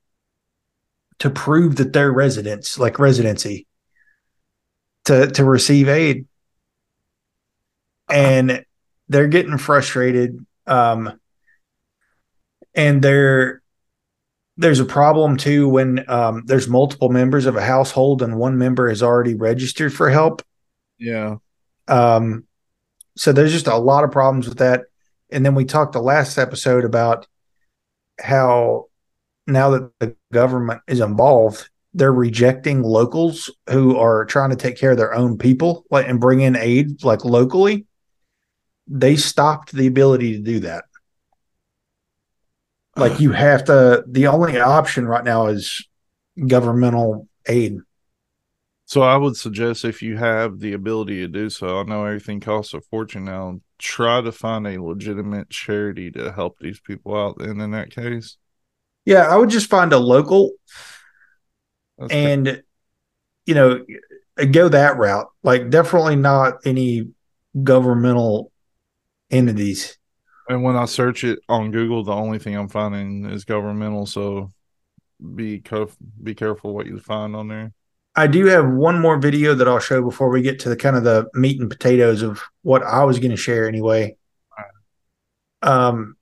to 1.19 1.30
prove 1.30 1.77
that 1.77 1.93
they're 1.93 2.12
residents, 2.12 2.77
like 2.77 2.99
residency, 2.99 3.65
to 5.06 5.27
to 5.27 5.43
receive 5.43 5.88
aid, 5.88 6.25
and 8.10 8.63
they're 9.10 9.27
getting 9.27 9.58
frustrated. 9.58 10.45
Um, 10.65 11.19
and 12.75 13.01
there, 13.01 13.62
there's 14.58 14.80
a 14.80 14.86
problem 14.86 15.38
too 15.38 15.69
when 15.69 16.10
um, 16.10 16.43
there's 16.45 16.67
multiple 16.67 17.10
members 17.10 17.45
of 17.45 17.56
a 17.56 17.62
household 17.62 18.21
and 18.21 18.38
one 18.38 18.58
member 18.58 18.89
is 18.89 19.01
already 19.01 19.34
registered 19.34 19.93
for 19.93 20.10
help. 20.10 20.41
yeah. 20.97 21.38
Um, 21.88 22.46
so 23.17 23.32
there's 23.32 23.51
just 23.51 23.67
a 23.67 23.77
lot 23.77 24.03
of 24.03 24.12
problems 24.12 24.47
with 24.47 24.60
that. 24.60 24.86
And 25.30 25.45
then 25.45 25.56
we 25.56 25.65
talked 25.65 25.93
the 25.93 26.01
last 26.01 26.38
episode 26.38 26.86
about 26.86 27.27
how 28.19 28.86
now 29.45 29.69
that 29.71 29.91
the 29.99 30.15
government 30.32 30.82
is 30.88 30.99
involved, 30.99 31.69
they're 31.93 32.13
rejecting 32.13 32.84
locals 32.84 33.49
who 33.69 33.97
are 33.97 34.25
trying 34.25 34.51
to 34.51 34.56
take 34.56 34.77
care 34.77 34.91
of 34.91 34.97
their 34.97 35.15
own 35.15 35.38
people, 35.38 35.86
like 35.89 36.08
and 36.08 36.19
bring 36.19 36.41
in 36.41 36.56
aid 36.56 37.03
like 37.03 37.25
locally. 37.25 37.86
They 38.88 39.15
stopped 39.15 39.71
the 39.73 39.88
ability 39.88 40.34
to 40.34 40.39
do 40.39 40.60
that. 40.62 40.86
Like 42.95 43.19
you 43.19 43.32
have 43.32 43.65
to. 43.65 44.03
The 44.08 44.27
only 44.27 44.60
option 44.60 45.08
right 45.08 45.23
now 45.23 45.47
is 45.47 45.88
governmental 46.47 47.27
aid. 47.47 47.80
So 48.88 49.02
I 49.02 49.17
would 49.17 49.36
suggest 49.36 49.84
if 49.84 50.02
you 50.02 50.15
have 50.15 50.60
the 50.60 50.71
ability 50.73 51.17
to 51.17 51.28
do 51.28 51.50
so, 51.50 51.80
I 51.80 51.84
know 51.84 52.06
everything 52.06 52.39
costs 52.39 52.73
a 52.73 52.80
fortune 52.80 53.26
now. 53.26 53.60
Try 53.78 54.21
to 54.21 54.32
find 54.32 54.65
a 54.65 54.82
legitimate 54.82 55.50
charity 55.50 56.10
to 56.12 56.32
help 56.32 56.58
these 56.60 56.80
people 56.80 57.15
out. 57.15 57.41
And 57.41 57.62
in 57.62 57.71
that 57.71 57.91
case, 57.91 58.38
Yeah, 59.06 59.28
I 59.28 59.36
would 59.36 59.50
just 59.50 59.69
find 59.69 59.91
a 59.91 59.97
local 59.97 60.52
that's 61.97 62.13
and 62.13 62.63
you 63.45 63.56
know 63.56 63.86
go 64.52 64.69
that 64.69 64.97
route 64.97 65.28
like 65.43 65.69
definitely 65.69 66.15
not 66.15 66.56
any 66.65 67.10
governmental 67.63 68.52
entities 69.32 69.97
and 70.50 70.63
when 70.63 70.76
I 70.78 70.86
search 70.86 71.23
it 71.23 71.39
on 71.50 71.71
Google, 71.71 72.04
the 72.04 72.13
only 72.13 72.39
thing 72.39 72.56
I'm 72.56 72.69
finding 72.69 73.26
is 73.30 73.43
governmental. 73.43 74.06
So 74.06 74.54
be. 75.36 75.62
Be 76.23 76.36
careful 76.36 76.73
what 76.73 76.88
you 76.88 77.00
find 77.00 77.36
on 77.36 77.47
there. 77.47 77.73
I 78.17 78.25
do 78.25 78.47
have 78.47 78.67
one 78.67 78.99
more 78.99 79.19
video 79.19 79.53
that 79.53 79.67
I'll 79.67 79.77
show 79.77 80.01
before 80.01 80.30
we 80.30 80.41
get 80.41 80.62
to 80.62 80.69
the 80.69 80.75
kind 80.75 80.95
of 80.95 81.03
the 81.03 81.30
meat 81.36 81.62
and 81.62 81.69
potatoes 81.69 82.23
of 82.23 82.41
what 82.63 82.82
I 82.82 83.03
was 83.03 83.19
going 83.19 83.30
to 83.30 83.38
share 83.38 83.67
anyway. 83.67 84.17
Um, 85.62 86.17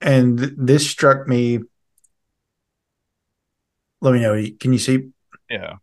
and 0.00 0.38
th- 0.38 0.52
this 0.56 0.88
struck 0.88 1.28
me. 1.28 1.60
Let 4.00 4.14
me 4.14 4.20
know. 4.20 4.42
Can 4.58 4.72
you 4.72 4.78
see? 4.78 5.10
Yeah. 5.50 5.74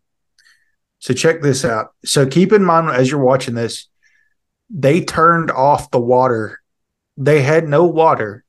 So 0.98 1.14
check 1.14 1.44
this 1.44 1.64
out. 1.64 1.94
So 2.06 2.26
keep 2.26 2.52
in 2.52 2.66
mind 2.66 2.90
as 2.90 3.12
you're 3.12 3.20
watching 3.20 3.54
this, 3.54 3.88
they 4.72 5.04
turned 5.04 5.52
off 5.52 5.92
the 5.92 6.00
water. 6.00 6.60
They 7.18 7.44
had 7.44 7.68
no 7.68 7.86
water 7.86 8.44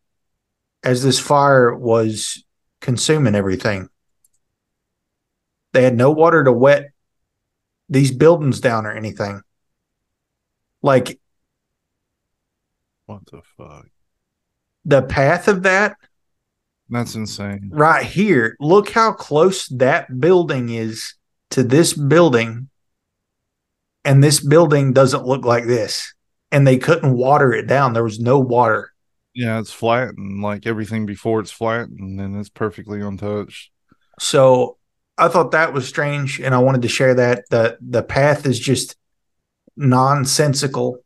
as 0.82 1.02
this 1.02 1.18
fire 1.18 1.74
was 1.74 2.42
consuming 2.86 3.34
everything. 3.34 3.88
They 5.72 5.82
had 5.82 5.96
no 5.96 6.12
water 6.12 6.44
to 6.44 6.52
wet 6.52 6.90
these 7.88 8.12
buildings 8.12 8.60
down 8.60 8.86
or 8.86 8.92
anything. 8.92 9.42
Like 10.82 11.18
What 13.06 13.26
the 13.26 13.42
fuck? 13.56 13.86
the 14.84 15.02
path 15.02 15.48
of 15.48 15.64
that 15.64 15.96
That's 16.88 17.16
insane. 17.16 17.70
right 17.72 18.06
here, 18.06 18.56
look 18.60 18.90
how 18.90 19.12
close 19.12 19.66
that 19.70 20.20
building 20.20 20.68
is 20.68 21.14
to 21.50 21.64
this 21.64 21.92
building. 21.92 22.68
And 24.04 24.22
this 24.22 24.38
building 24.38 24.92
doesn't 24.92 25.26
look 25.26 25.44
like 25.44 25.64
this. 25.66 26.14
And 26.52 26.64
they 26.64 26.78
couldn't 26.78 27.16
water 27.16 27.52
it 27.52 27.66
down. 27.66 27.92
There 27.92 28.04
was 28.04 28.20
no 28.20 28.38
water. 28.38 28.92
Yeah, 29.36 29.60
it's 29.60 29.70
flat 29.70 30.14
and 30.16 30.40
like 30.40 30.66
everything 30.66 31.04
before 31.04 31.40
it's 31.40 31.50
flat 31.50 31.88
and 31.88 32.18
then 32.18 32.34
it's 32.40 32.48
perfectly 32.48 33.02
untouched. 33.02 33.70
So 34.18 34.78
I 35.18 35.28
thought 35.28 35.50
that 35.50 35.74
was 35.74 35.86
strange, 35.86 36.40
and 36.40 36.54
I 36.54 36.58
wanted 36.58 36.82
to 36.82 36.88
share 36.88 37.14
that. 37.14 37.44
the 37.50 37.76
The 37.86 38.02
path 38.02 38.46
is 38.46 38.58
just 38.58 38.96
nonsensical 39.76 41.00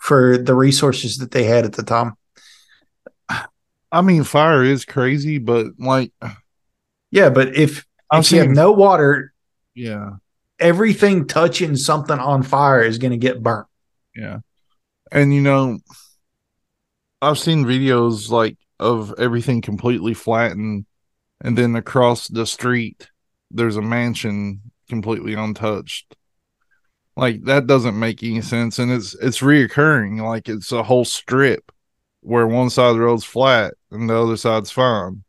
for 0.00 0.38
the 0.38 0.54
resources 0.54 1.18
that 1.18 1.32
they 1.32 1.44
had 1.44 1.64
at 1.64 1.72
the 1.72 1.82
time. 1.82 2.14
I 3.90 4.00
mean, 4.00 4.24
fire 4.24 4.62
is 4.62 4.84
crazy, 4.84 5.38
but 5.38 5.66
like 5.78 6.12
Yeah, 7.10 7.30
but 7.30 7.56
if 7.56 7.84
I've 8.10 8.24
if 8.24 8.32
you 8.32 8.38
have 8.38 8.50
no 8.50 8.72
water, 8.72 9.32
yeah, 9.74 10.10
everything 10.58 11.26
touching 11.26 11.76
something 11.76 12.18
on 12.18 12.42
fire 12.42 12.82
is 12.82 12.98
going 12.98 13.10
to 13.10 13.18
get 13.18 13.42
burnt. 13.42 13.66
yeah, 14.14 14.38
and 15.10 15.34
you 15.34 15.42
know, 15.42 15.78
I've 17.22 17.38
seen 17.38 17.64
videos 17.64 18.30
like 18.30 18.58
of 18.80 19.14
everything 19.16 19.62
completely 19.62 20.12
flattened, 20.12 20.86
and 21.40 21.56
then 21.56 21.76
across 21.76 22.26
the 22.26 22.44
street 22.44 23.08
there's 23.50 23.76
a 23.76 23.82
mansion 23.82 24.60
completely 24.88 25.34
untouched. 25.34 26.16
Like 27.16 27.44
that 27.44 27.68
doesn't 27.68 27.98
make 27.98 28.24
any 28.24 28.40
sense, 28.40 28.80
and 28.80 28.90
it's 28.90 29.14
it's 29.14 29.38
reoccurring. 29.38 30.20
Like 30.20 30.48
it's 30.48 30.72
a 30.72 30.82
whole 30.82 31.04
strip 31.04 31.70
where 32.22 32.46
one 32.46 32.70
side 32.70 32.90
of 32.90 32.96
the 32.96 33.02
road's 33.02 33.24
flat 33.24 33.74
and 33.92 34.10
the 34.10 34.20
other 34.20 34.36
side's 34.36 34.72
fine, 34.72 35.22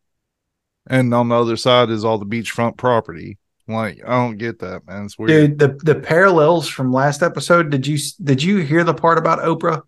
and 0.88 1.14
on 1.14 1.30
the 1.30 1.36
other 1.36 1.58
side 1.58 1.92
is 1.92 2.04
all 2.04 2.18
the 2.18 2.26
beachfront 2.26 2.76
property. 2.76 3.38
Like 3.68 4.02
I 4.04 4.12
don't 4.16 4.38
get 4.38 4.60
that, 4.60 4.88
man. 4.88 5.06
It's 5.06 5.20
weird. 5.20 5.58
Dude, 5.58 5.60
the 5.60 5.94
the 5.94 6.00
parallels 6.00 6.68
from 6.68 6.92
last 6.92 7.22
episode. 7.22 7.70
Did 7.70 7.86
you 7.86 8.00
did 8.24 8.42
you 8.42 8.58
hear 8.58 8.84
the 8.84 8.96
part 8.96 9.20
about 9.20 9.40
Oprah? 9.40 9.84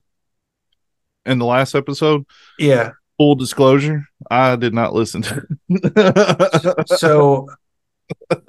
In 1.25 1.39
the 1.39 1.45
last 1.45 1.73
episode, 1.75 2.25
Yeah. 2.59 2.91
full 3.17 3.35
disclosure, 3.35 4.03
I 4.29 4.55
did 4.55 4.73
not 4.73 4.93
listen 4.93 5.21
to. 5.23 5.45
It. 5.69 6.87
So 6.99 7.47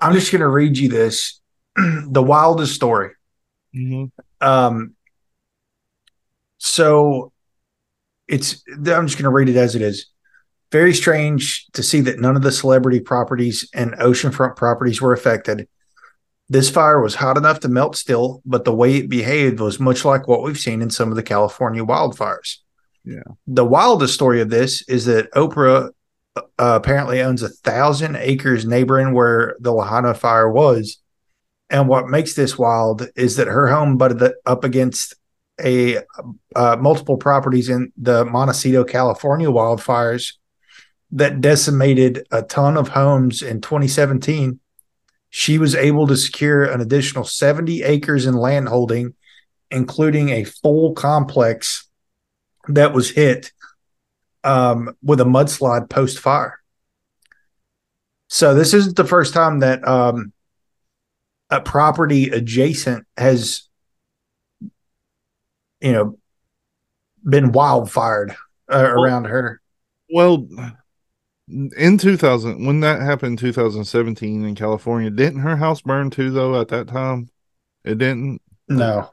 I'm 0.02 0.12
just 0.12 0.30
going 0.30 0.40
to 0.40 0.48
read 0.48 0.76
you 0.76 0.88
this, 0.88 1.40
the 1.76 2.22
wildest 2.22 2.74
story. 2.74 3.10
Mhm. 3.74 4.10
Um, 4.40 4.94
so 6.58 7.32
it's 8.28 8.62
I'm 8.68 9.06
just 9.06 9.16
going 9.18 9.24
to 9.24 9.30
read 9.30 9.48
it 9.48 9.56
as 9.56 9.74
it 9.74 9.82
is. 9.82 10.06
Very 10.72 10.92
strange 10.94 11.66
to 11.72 11.82
see 11.82 12.00
that 12.02 12.18
none 12.18 12.36
of 12.36 12.42
the 12.42 12.50
celebrity 12.52 13.00
properties 13.00 13.68
and 13.72 13.92
oceanfront 13.94 14.56
properties 14.56 15.00
were 15.00 15.12
affected. 15.12 15.68
This 16.48 16.68
fire 16.70 17.00
was 17.00 17.14
hot 17.16 17.36
enough 17.36 17.60
to 17.60 17.68
melt 17.68 17.96
steel, 17.96 18.42
but 18.44 18.64
the 18.64 18.74
way 18.74 18.96
it 18.96 19.08
behaved 19.08 19.60
was 19.60 19.80
much 19.80 20.04
like 20.04 20.28
what 20.28 20.42
we've 20.42 20.58
seen 20.58 20.82
in 20.82 20.90
some 20.90 21.10
of 21.10 21.16
the 21.16 21.22
California 21.22 21.84
wildfires. 21.84 22.58
Yeah. 23.06 23.22
The 23.46 23.64
wildest 23.64 24.14
story 24.14 24.40
of 24.40 24.50
this 24.50 24.82
is 24.88 25.06
that 25.06 25.32
Oprah 25.32 25.90
uh, 26.36 26.42
apparently 26.58 27.22
owns 27.22 27.42
a 27.42 27.48
thousand 27.48 28.16
acres 28.16 28.66
neighboring 28.66 29.14
where 29.14 29.56
the 29.60 29.72
Lahaina 29.72 30.12
fire 30.12 30.50
was. 30.50 30.98
And 31.70 31.88
what 31.88 32.08
makes 32.08 32.34
this 32.34 32.58
wild 32.58 33.08
is 33.16 33.36
that 33.36 33.46
her 33.46 33.68
home 33.68 33.96
butted 33.96 34.32
up 34.44 34.64
against 34.64 35.14
a 35.64 35.98
uh, 36.54 36.76
multiple 36.78 37.16
properties 37.16 37.68
in 37.68 37.92
the 37.96 38.24
Montecito, 38.24 38.84
California 38.84 39.48
wildfires 39.48 40.34
that 41.12 41.40
decimated 41.40 42.26
a 42.30 42.42
ton 42.42 42.76
of 42.76 42.88
homes 42.88 43.40
in 43.40 43.60
2017. 43.60 44.60
She 45.30 45.58
was 45.58 45.74
able 45.74 46.06
to 46.08 46.16
secure 46.16 46.64
an 46.64 46.80
additional 46.80 47.24
70 47.24 47.82
acres 47.84 48.26
in 48.26 48.34
land 48.34 48.68
holding, 48.68 49.14
including 49.70 50.30
a 50.30 50.44
full 50.44 50.92
complex 50.92 51.85
that 52.68 52.92
was 52.92 53.10
hit 53.10 53.52
um, 54.44 54.96
with 55.02 55.20
a 55.20 55.24
mudslide 55.24 55.88
post 55.88 56.18
fire. 56.18 56.60
So 58.28 58.54
this 58.54 58.74
isn't 58.74 58.96
the 58.96 59.04
first 59.04 59.34
time 59.34 59.60
that 59.60 59.86
um, 59.86 60.32
a 61.50 61.60
property 61.60 62.30
adjacent 62.30 63.06
has, 63.16 63.68
you 65.80 65.92
know, 65.92 66.18
been 67.28 67.52
wildfired 67.52 68.34
uh, 68.72 68.90
around 68.90 69.26
her. 69.26 69.60
Well, 70.10 70.48
in 71.48 71.98
2000, 71.98 72.66
when 72.66 72.80
that 72.80 73.00
happened 73.00 73.40
in 73.40 73.48
2017 73.48 74.44
in 74.44 74.54
California, 74.54 75.10
didn't 75.10 75.40
her 75.40 75.56
house 75.56 75.80
burn 75.82 76.10
too, 76.10 76.30
though, 76.30 76.60
at 76.60 76.68
that 76.68 76.88
time? 76.88 77.28
It 77.84 77.98
didn't. 77.98 78.42
No, 78.68 79.10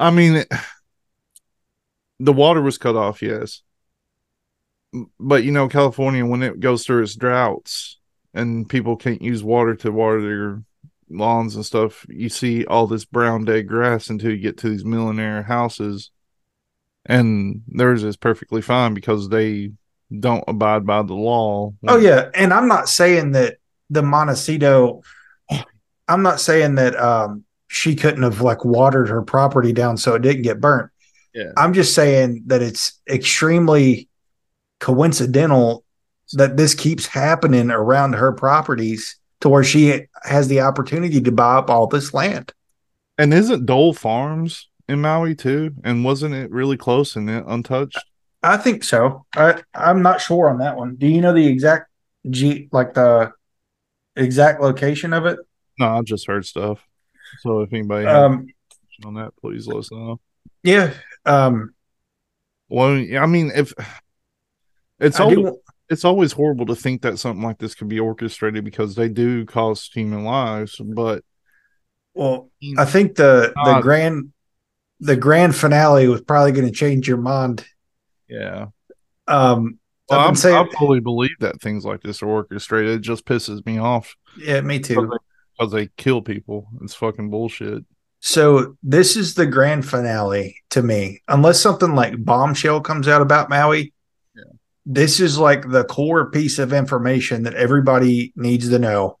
I 0.00 0.10
mean, 0.10 0.44
the 2.18 2.32
water 2.32 2.62
was 2.62 2.78
cut 2.78 2.96
off, 2.96 3.20
yes. 3.20 3.60
But, 5.20 5.44
you 5.44 5.52
know, 5.52 5.68
California, 5.68 6.24
when 6.24 6.42
it 6.42 6.58
goes 6.58 6.84
through 6.84 7.02
its 7.02 7.14
droughts 7.14 7.98
and 8.32 8.68
people 8.68 8.96
can't 8.96 9.20
use 9.20 9.44
water 9.44 9.76
to 9.76 9.92
water 9.92 10.22
their 10.22 10.62
lawns 11.10 11.54
and 11.54 11.66
stuff, 11.66 12.06
you 12.08 12.30
see 12.30 12.64
all 12.64 12.86
this 12.86 13.04
brown 13.04 13.44
dead 13.44 13.68
grass 13.68 14.08
until 14.08 14.30
you 14.30 14.38
get 14.38 14.56
to 14.58 14.70
these 14.70 14.86
millionaire 14.86 15.42
houses. 15.42 16.10
And 17.04 17.62
theirs 17.68 18.02
is 18.02 18.16
perfectly 18.16 18.62
fine 18.62 18.94
because 18.94 19.28
they 19.28 19.72
don't 20.18 20.44
abide 20.48 20.86
by 20.86 21.02
the 21.02 21.14
law. 21.14 21.74
Oh 21.86 21.98
yeah, 21.98 22.30
and 22.34 22.52
I'm 22.52 22.68
not 22.68 22.88
saying 22.88 23.32
that 23.32 23.58
the 23.90 24.02
Montecito. 24.02 25.02
I'm 26.08 26.22
not 26.22 26.40
saying 26.40 26.74
that 26.74 26.96
um, 26.96 27.44
she 27.72 27.94
couldn't 27.94 28.24
have 28.24 28.40
like 28.40 28.64
watered 28.64 29.08
her 29.08 29.22
property 29.22 29.72
down 29.72 29.96
so 29.96 30.16
it 30.16 30.22
didn't 30.22 30.42
get 30.42 30.60
burnt. 30.60 30.90
Yeah. 31.32 31.52
I'm 31.56 31.72
just 31.72 31.94
saying 31.94 32.42
that 32.46 32.62
it's 32.62 33.00
extremely 33.08 34.08
coincidental 34.80 35.84
that 36.32 36.56
this 36.56 36.74
keeps 36.74 37.06
happening 37.06 37.70
around 37.70 38.14
her 38.14 38.32
properties 38.32 39.16
to 39.40 39.48
where 39.48 39.62
she 39.62 40.06
has 40.24 40.48
the 40.48 40.60
opportunity 40.62 41.20
to 41.20 41.30
buy 41.30 41.54
up 41.54 41.70
all 41.70 41.86
this 41.86 42.12
land. 42.12 42.52
And 43.18 43.32
isn't 43.32 43.66
Dole 43.66 43.92
Farms 43.94 44.68
in 44.88 45.00
Maui 45.00 45.36
too? 45.36 45.70
And 45.84 46.04
wasn't 46.04 46.34
it 46.34 46.50
really 46.50 46.76
close 46.76 47.14
and 47.14 47.30
untouched? 47.30 48.04
I 48.42 48.56
think 48.56 48.82
so. 48.82 49.26
I 49.36 49.62
I'm 49.74 50.02
not 50.02 50.20
sure 50.20 50.50
on 50.50 50.58
that 50.58 50.76
one. 50.76 50.96
Do 50.96 51.06
you 51.06 51.20
know 51.20 51.32
the 51.32 51.46
exact 51.46 51.88
G 52.28 52.68
like 52.72 52.94
the 52.94 53.30
exact 54.16 54.60
location 54.60 55.12
of 55.12 55.24
it? 55.26 55.38
No, 55.78 55.86
I 55.86 56.02
just 56.02 56.26
heard 56.26 56.44
stuff. 56.44 56.84
So 57.38 57.60
if 57.60 57.72
anybody 57.72 58.06
has 58.06 58.14
Um 58.14 58.46
on 59.04 59.14
that, 59.14 59.32
please 59.40 59.66
let 59.66 59.78
us 59.78 59.90
know. 59.92 60.20
yeah. 60.62 60.92
Um 61.24 61.74
Well, 62.68 62.92
I 62.94 63.26
mean, 63.26 63.50
if 63.54 63.72
it's 64.98 65.18
I 65.18 65.24
always, 65.24 65.36
do, 65.36 65.60
it's 65.88 66.04
always 66.04 66.32
horrible 66.32 66.66
to 66.66 66.76
think 66.76 67.02
that 67.02 67.18
something 67.18 67.42
like 67.42 67.58
this 67.58 67.74
could 67.74 67.88
be 67.88 68.00
orchestrated 68.00 68.64
because 68.64 68.94
they 68.94 69.08
do 69.08 69.46
cost 69.46 69.94
human 69.94 70.24
lives. 70.24 70.76
But 70.78 71.24
well 72.14 72.50
I 72.76 72.84
think 72.84 73.16
the 73.16 73.52
the 73.54 73.62
Uh, 73.62 73.80
grand 73.80 74.32
the 75.00 75.16
grand 75.16 75.56
finale 75.56 76.08
was 76.08 76.20
probably 76.20 76.52
going 76.52 76.66
to 76.66 76.72
change 76.72 77.08
your 77.08 77.16
mind. 77.16 77.64
yeah, 78.28 78.66
Um 79.26 79.78
well, 80.08 80.20
I'm, 80.28 80.34
saying 80.34 80.56
I 80.56 80.76
fully 80.76 81.00
believe 81.00 81.38
that 81.38 81.60
things 81.60 81.84
like 81.84 82.02
this 82.02 82.22
are 82.22 82.28
orchestrated. 82.28 82.96
It 82.96 83.00
just 83.00 83.24
pisses 83.24 83.64
me 83.64 83.78
off 83.78 84.14
yeah, 84.38 84.60
me 84.60 84.78
too. 84.80 85.10
Because 85.60 85.72
they 85.72 85.88
kill 85.96 86.22
people. 86.22 86.68
It's 86.82 86.94
fucking 86.94 87.28
bullshit. 87.30 87.84
So 88.20 88.76
this 88.82 89.16
is 89.16 89.34
the 89.34 89.46
grand 89.46 89.86
finale 89.86 90.56
to 90.70 90.82
me. 90.82 91.22
Unless 91.28 91.60
something 91.60 91.94
like 91.94 92.24
Bombshell 92.24 92.80
comes 92.80 93.08
out 93.08 93.20
about 93.22 93.50
Maui, 93.50 93.92
Yeah. 94.34 94.42
this 94.86 95.20
is 95.20 95.38
like 95.38 95.68
the 95.68 95.84
core 95.84 96.30
piece 96.30 96.58
of 96.58 96.72
information 96.72 97.42
that 97.42 97.54
everybody 97.54 98.32
needs 98.36 98.70
to 98.70 98.78
know. 98.78 99.18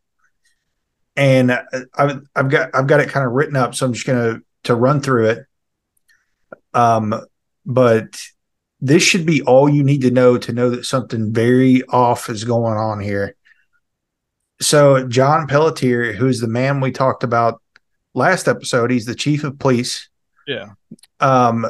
And 1.16 1.52
I've, 1.94 2.22
I've 2.34 2.48
got 2.48 2.70
I've 2.74 2.86
got 2.86 3.00
it 3.00 3.10
kind 3.10 3.26
of 3.26 3.32
written 3.32 3.56
up, 3.56 3.74
so 3.74 3.84
I'm 3.84 3.92
just 3.92 4.06
gonna 4.06 4.40
to 4.64 4.74
run 4.74 5.00
through 5.00 5.26
it. 5.30 5.46
Um, 6.72 7.14
but 7.66 8.22
this 8.80 9.02
should 9.02 9.26
be 9.26 9.42
all 9.42 9.68
you 9.68 9.82
need 9.82 10.02
to 10.02 10.10
know 10.10 10.38
to 10.38 10.52
know 10.52 10.70
that 10.70 10.86
something 10.86 11.32
very 11.34 11.82
off 11.88 12.30
is 12.30 12.44
going 12.44 12.78
on 12.78 13.00
here. 13.00 13.36
So 14.60 15.06
John 15.06 15.46
Pelletier, 15.46 16.12
who's 16.12 16.40
the 16.40 16.48
man 16.48 16.80
we 16.80 16.92
talked 16.92 17.24
about 17.24 17.62
last 18.14 18.46
episode, 18.48 18.90
he's 18.90 19.06
the 19.06 19.14
chief 19.14 19.44
of 19.44 19.58
police. 19.58 20.08
Yeah. 20.46 20.70
Um, 21.20 21.66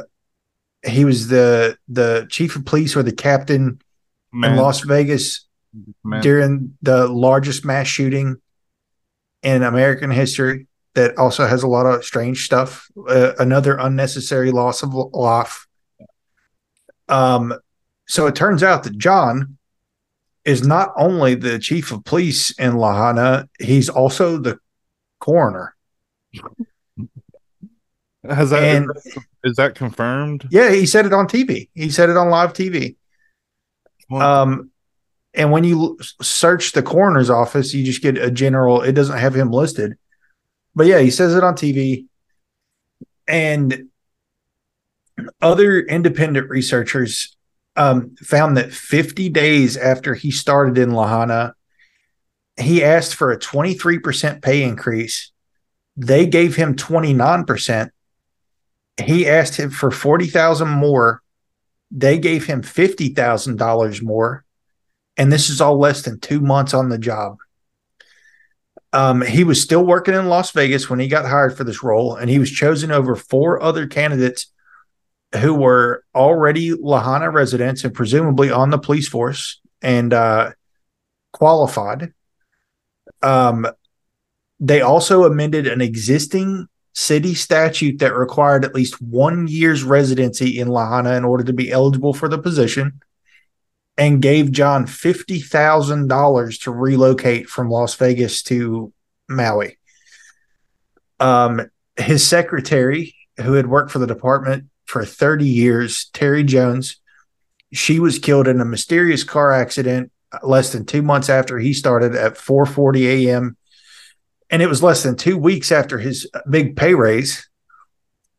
he 0.85 1.05
was 1.05 1.27
the 1.27 1.77
the 1.87 2.27
chief 2.29 2.55
of 2.55 2.65
police 2.65 2.95
or 2.95 3.03
the 3.03 3.11
captain 3.11 3.79
Man. 4.33 4.51
in 4.51 4.57
Las 4.57 4.81
Vegas 4.81 5.47
Man. 6.03 6.21
during 6.21 6.77
the 6.81 7.07
largest 7.07 7.63
mass 7.63 7.87
shooting 7.87 8.37
in 9.43 9.63
American 9.63 10.11
history. 10.11 10.67
That 10.93 11.17
also 11.17 11.47
has 11.47 11.63
a 11.63 11.67
lot 11.67 11.85
of 11.85 12.03
strange 12.03 12.43
stuff. 12.43 12.91
Uh, 13.07 13.31
another 13.39 13.77
unnecessary 13.77 14.51
loss 14.51 14.83
of 14.83 14.93
life. 14.93 15.65
Um, 17.07 17.53
so 18.07 18.27
it 18.27 18.35
turns 18.35 18.61
out 18.61 18.83
that 18.83 18.97
John 18.97 19.57
is 20.43 20.65
not 20.65 20.91
only 20.97 21.35
the 21.35 21.59
chief 21.59 21.91
of 21.91 22.03
police 22.03 22.51
in 22.57 22.73
Lahana, 22.73 23.47
he's 23.59 23.89
also 23.89 24.37
the 24.37 24.57
coroner. 25.19 25.75
Has 28.27 28.51
that 28.51 28.63
and, 28.63 28.89
is 29.43 29.55
that 29.55 29.75
confirmed? 29.75 30.47
Yeah, 30.51 30.71
he 30.71 30.85
said 30.85 31.05
it 31.05 31.13
on 31.13 31.27
TV. 31.27 31.69
He 31.73 31.89
said 31.89 32.09
it 32.09 32.17
on 32.17 32.29
live 32.29 32.53
TV. 32.53 32.95
Um, 34.11 34.71
and 35.33 35.51
when 35.51 35.63
you 35.63 35.97
search 36.21 36.73
the 36.73 36.83
coroner's 36.83 37.29
office, 37.29 37.73
you 37.73 37.83
just 37.83 38.01
get 38.01 38.17
a 38.17 38.29
general. 38.29 38.81
It 38.81 38.91
doesn't 38.91 39.17
have 39.17 39.35
him 39.35 39.51
listed, 39.51 39.93
but 40.75 40.87
yeah, 40.87 40.99
he 40.99 41.09
says 41.09 41.35
it 41.35 41.43
on 41.43 41.55
TV. 41.55 42.05
And 43.27 43.89
other 45.41 45.79
independent 45.79 46.49
researchers 46.49 47.35
um, 47.75 48.15
found 48.17 48.57
that 48.57 48.71
50 48.71 49.29
days 49.29 49.77
after 49.77 50.13
he 50.13 50.31
started 50.31 50.77
in 50.77 50.91
Lahana, 50.91 51.53
he 52.59 52.83
asked 52.83 53.15
for 53.15 53.31
a 53.31 53.39
23% 53.39 54.41
pay 54.41 54.63
increase. 54.63 55.31
They 55.95 56.25
gave 56.25 56.55
him 56.55 56.75
29%. 56.75 57.91
He 59.03 59.27
asked 59.27 59.55
him 59.55 59.69
for 59.69 59.91
40,000 59.91 60.67
more. 60.67 61.21
They 61.89 62.17
gave 62.17 62.45
him 62.45 62.61
$50,000 62.61 64.03
more. 64.03 64.45
And 65.17 65.31
this 65.31 65.49
is 65.49 65.61
all 65.61 65.77
less 65.77 66.01
than 66.03 66.19
two 66.19 66.39
months 66.39 66.73
on 66.73 66.89
the 66.89 66.97
job. 66.97 67.37
Um, 68.93 69.21
he 69.21 69.43
was 69.43 69.61
still 69.61 69.85
working 69.85 70.13
in 70.13 70.27
Las 70.27 70.51
Vegas 70.51 70.89
when 70.89 70.99
he 70.99 71.07
got 71.07 71.25
hired 71.25 71.55
for 71.55 71.63
this 71.63 71.81
role, 71.81 72.15
and 72.15 72.29
he 72.29 72.39
was 72.39 72.51
chosen 72.51 72.91
over 72.91 73.15
four 73.15 73.61
other 73.61 73.87
candidates 73.87 74.51
who 75.39 75.53
were 75.53 76.03
already 76.13 76.73
Lahaina 76.73 77.29
residents 77.29 77.83
and 77.83 77.93
presumably 77.93 78.51
on 78.51 78.69
the 78.69 78.77
police 78.77 79.07
force 79.07 79.59
and 79.81 80.13
uh, 80.13 80.51
qualified. 81.31 82.13
Um, 83.21 83.67
they 84.59 84.81
also 84.81 85.23
amended 85.23 85.67
an 85.67 85.81
existing 85.81 86.67
city 86.93 87.33
statute 87.33 87.99
that 87.99 88.15
required 88.15 88.65
at 88.65 88.75
least 88.75 89.01
one 89.01 89.47
year's 89.47 89.83
residency 89.83 90.59
in 90.59 90.67
Lahaina 90.67 91.15
in 91.15 91.23
order 91.23 91.43
to 91.43 91.53
be 91.53 91.71
eligible 91.71 92.13
for 92.13 92.27
the 92.27 92.37
position 92.37 93.01
and 93.97 94.21
gave 94.21 94.51
John 94.51 94.85
$50,000 94.85 96.61
to 96.63 96.71
relocate 96.71 97.49
from 97.49 97.69
Las 97.69 97.95
Vegas 97.95 98.43
to 98.43 98.91
Maui. 99.29 99.77
Um, 101.19 101.69
his 101.97 102.25
secretary, 102.25 103.15
who 103.37 103.53
had 103.53 103.67
worked 103.67 103.91
for 103.91 103.99
the 103.99 104.07
department, 104.07 104.65
for 104.91 105.05
30 105.05 105.45
years, 105.45 106.09
Terry 106.11 106.43
Jones. 106.43 106.97
She 107.71 107.97
was 107.97 108.19
killed 108.19 108.49
in 108.49 108.59
a 108.59 108.65
mysterious 108.65 109.23
car 109.23 109.53
accident 109.53 110.11
less 110.43 110.73
than 110.73 110.85
two 110.85 111.01
months 111.01 111.29
after 111.29 111.57
he 111.57 111.71
started 111.71 112.13
at 112.13 112.35
4:40 112.37 113.27
a.m. 113.27 113.55
And 114.49 114.61
it 114.61 114.67
was 114.67 114.83
less 114.83 115.03
than 115.03 115.15
two 115.15 115.37
weeks 115.37 115.71
after 115.71 115.97
his 115.97 116.29
big 116.49 116.75
pay 116.75 116.93
raise. 116.93 117.49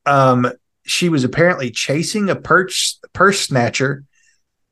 Um, 0.05 0.53
she 0.85 1.09
was 1.09 1.25
apparently 1.25 1.71
chasing 1.71 2.29
a 2.29 2.37
purse 2.37 3.01
purse 3.15 3.41
snatcher 3.41 4.05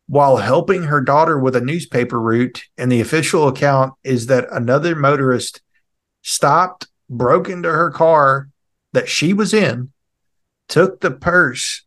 while 0.06 0.36
helping 0.36 0.82
her 0.82 1.00
daughter 1.00 1.38
with 1.38 1.56
a 1.56 1.62
newspaper 1.62 2.20
route. 2.20 2.62
And 2.76 2.92
the 2.92 3.00
official 3.00 3.48
account 3.48 3.94
is 4.04 4.26
that 4.26 4.48
another 4.52 4.94
motorist 4.94 5.62
stopped, 6.20 6.88
broke 7.08 7.48
into 7.48 7.70
her 7.72 7.90
car 7.90 8.50
that 8.92 9.08
she 9.08 9.32
was 9.32 9.54
in, 9.54 9.92
took 10.70 11.00
the 11.00 11.10
purse, 11.10 11.84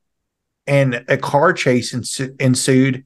and 0.68 1.04
a 1.08 1.18
car 1.18 1.54
chase 1.54 1.94
ensued. 2.40 3.06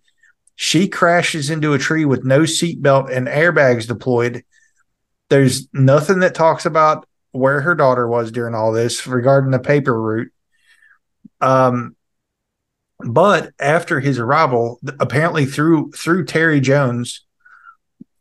She 0.56 0.88
crashes 0.88 1.50
into 1.50 1.74
a 1.74 1.80
tree 1.80 2.04
with 2.04 2.26
no 2.26 2.42
seatbelt 2.42 3.16
and 3.16 3.28
airbags 3.28 3.88
deployed. 3.88 4.44
There's 5.30 5.68
nothing 5.72 6.20
that 6.20 6.36
talks 6.36 6.66
about 6.66 7.08
where 7.32 7.62
her 7.62 7.76
daughter 7.76 8.08
was 8.08 8.32
during 8.32 8.56
all 8.56 8.72
this 8.72 9.06
regarding 9.06 9.52
the 9.52 9.60
paper 9.60 10.00
route. 10.02 10.32
Um, 11.40 11.96
but 13.00 13.52
after 13.60 14.00
his 14.00 14.18
arrival, 14.18 14.80
apparently 15.00 15.46
through 15.46 15.92
through 15.92 16.26
Terry 16.26 16.60
Jones, 16.60 17.26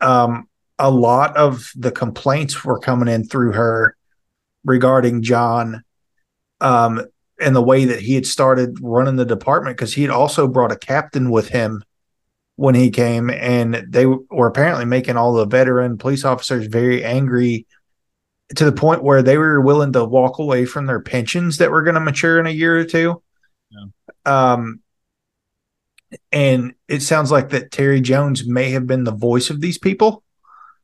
um, 0.03 0.49
a 0.79 0.90
lot 0.90 1.37
of 1.37 1.71
the 1.75 1.92
complaints 1.92 2.62
were 2.64 2.79
coming 2.79 3.09
in 3.09 3.27
through 3.27 3.53
her 3.53 3.97
regarding 4.64 5.23
John. 5.23 5.83
Um, 6.61 7.07
and 7.40 7.55
the 7.55 7.62
way 7.62 7.85
that 7.85 8.01
he 8.01 8.14
had 8.14 8.27
started 8.27 8.79
running 8.81 9.16
the 9.16 9.25
department 9.25 9.77
because 9.77 9.94
he 9.94 10.03
had 10.03 10.11
also 10.11 10.49
brought 10.49 10.72
a 10.72 10.77
captain 10.77 11.31
with 11.31 11.49
him 11.49 11.83
when 12.57 12.75
he 12.75 12.90
came 12.90 13.29
and 13.29 13.87
they 13.88 14.07
were 14.07 14.46
apparently 14.46 14.87
making 14.87 15.16
all 15.16 15.35
the 15.35 15.44
veteran 15.44 15.99
police 15.99 16.25
officers 16.25 16.66
very 16.66 17.05
angry 17.05 17.66
to 18.55 18.64
the 18.64 18.72
point 18.72 19.03
where 19.03 19.22
they 19.22 19.37
were 19.37 19.61
willing 19.61 19.92
to 19.92 20.05
walk 20.05 20.38
away 20.38 20.64
from 20.64 20.87
their 20.87 21.01
pensions 21.01 21.59
that 21.59 21.70
were 21.70 21.83
going 21.83 21.94
to 21.94 22.01
mature 22.01 22.38
in 22.38 22.46
a 22.46 22.51
year 22.51 22.79
or 22.79 22.85
two. 22.85 23.22
Yeah. 23.70 23.87
um 24.25 24.81
and 26.33 26.75
it 26.88 27.03
sounds 27.03 27.31
like 27.31 27.51
that 27.51 27.72
Terry 27.72 28.01
Jones 28.01 28.46
may 28.46 28.70
have 28.70 28.87
been 28.87 29.05
the 29.05 29.12
voice 29.12 29.51
of 29.51 29.61
these 29.61 29.77
people. 29.77 30.22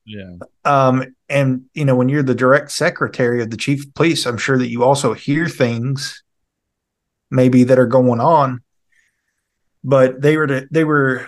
Yeah. 0.05 0.37
Um 0.65 1.15
and 1.33 1.65
you 1.75 1.85
know 1.85 1.97
when 1.97 2.09
you're 2.09 2.23
the 2.23 2.35
direct 2.35 2.71
secretary 2.71 3.43
of 3.43 3.51
the 3.51 3.57
chief 3.57 3.87
of 3.87 3.95
police 3.95 4.27
i'm 4.27 4.37
sure 4.37 4.59
that 4.59 4.69
you 4.69 4.85
also 4.85 5.15
hear 5.15 5.49
things 5.49 6.22
maybe 7.33 7.65
that 7.65 7.79
are 7.79 7.87
going 7.87 8.21
on 8.21 8.63
but 9.83 10.21
they 10.21 10.37
were 10.37 10.67
they 10.71 10.85
were 10.85 11.27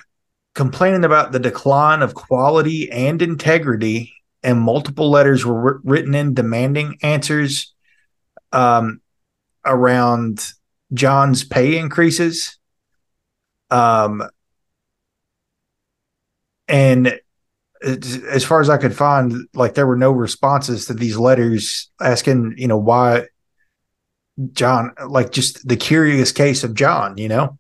complaining 0.55 1.05
about 1.05 1.33
the 1.33 1.41
decline 1.41 2.03
of 2.03 2.15
quality 2.15 2.91
and 2.93 3.21
integrity 3.21 4.13
and 4.45 4.61
multiple 4.61 5.11
letters 5.11 5.45
were 5.45 5.81
written 5.83 6.15
in 6.15 6.35
demanding 6.35 6.99
answers 7.03 7.75
um, 8.53 9.01
around 9.65 10.47
John's 10.93 11.43
pay 11.45 11.79
increases. 11.79 12.59
Um, 13.71 14.23
and 16.69 17.19
as 17.83 18.45
far 18.45 18.61
as 18.61 18.71
I 18.71 18.77
could 18.77 18.95
find, 18.95 19.49
like 19.55 19.75
there 19.75 19.87
were 19.87 19.97
no 19.97 20.13
responses 20.13 20.87
to 20.87 20.95
these 20.95 21.17
letters 21.17 21.91
asking, 22.01 22.55
you 22.57 22.69
know, 22.69 22.79
why 22.79 23.27
John, 24.53 24.93
like 25.07 25.31
just 25.33 25.67
the 25.67 25.77
curious 25.77 26.33
case 26.33 26.65
of 26.65 26.75
John, 26.75 27.17
you 27.19 27.29
know? 27.29 27.59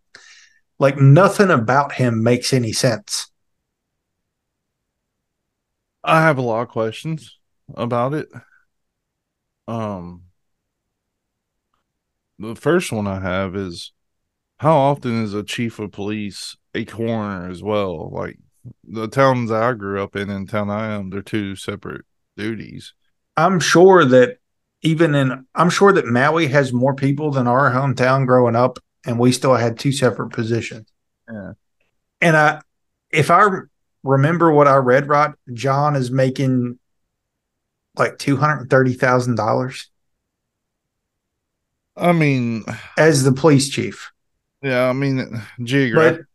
Like 0.79 0.99
nothing 0.99 1.51
about 1.51 1.93
him 1.93 2.23
makes 2.23 2.53
any 2.53 2.73
sense. 2.73 3.31
I 6.03 6.23
have 6.23 6.39
a 6.39 6.43
lot 6.43 6.63
of 6.63 6.69
questions 6.69 7.39
about 7.75 8.15
it. 8.15 8.29
Um 9.67 10.25
the 12.39 12.57
first 12.57 12.93
one 12.93 13.07
I 13.07 13.21
have 13.21 13.55
is 13.55 13.93
how 14.59 14.77
often 14.77 15.23
is 15.23 15.35
a 15.35 15.43
chief 15.43 15.79
of 15.79 15.93
police 15.93 16.57
a 16.75 16.85
coroner 16.85 17.49
as 17.49 17.63
well? 17.63 18.11
Like 18.11 18.39
the 18.83 19.09
towns 19.09 19.51
I 19.51 19.73
grew 19.75 20.03
up 20.03 20.17
in 20.17 20.31
and 20.31 20.49
town 20.49 20.71
I 20.71 20.95
am, 20.95 21.11
they're 21.11 21.23
two 21.23 21.55
separate 21.55 22.05
duties. 22.37 22.93
I'm 23.37 23.61
sure 23.61 24.05
that 24.05 24.39
even 24.85 25.15
in 25.15 25.45
I'm 25.55 25.71
sure 25.71 25.93
that 25.93 26.07
Maui 26.07 26.47
has 26.47 26.73
more 26.73 26.95
people 26.95 27.33
than 27.33 27.49
our 27.49 27.73
hometown 27.73 28.27
growing 28.27 28.55
up, 28.55 28.79
and 29.05 29.19
we 29.19 29.33
still 29.33 29.55
had 29.55 29.79
two 29.79 29.91
separate 29.91 30.31
positions. 30.31 30.87
Yeah. 31.29 31.53
And 32.21 32.37
I 32.37 32.61
if 33.11 33.31
I 33.31 33.49
remember 34.03 34.53
what 34.53 34.69
I 34.69 34.77
read 34.77 35.09
right, 35.09 35.35
John 35.53 35.97
is 35.97 36.11
making 36.11 36.79
like 37.97 38.19
two 38.19 38.37
hundred 38.37 38.61
and 38.61 38.71
thirty 38.71 38.93
thousand 38.93 39.37
dollars. 39.37 39.91
I 41.97 42.13
mean 42.13 42.65
as 42.99 43.25
the 43.25 43.33
police 43.33 43.69
chief. 43.71 44.13
Yeah, 44.63 44.89
I 44.89 44.93
mean 44.93 45.43
geographically 45.63 46.27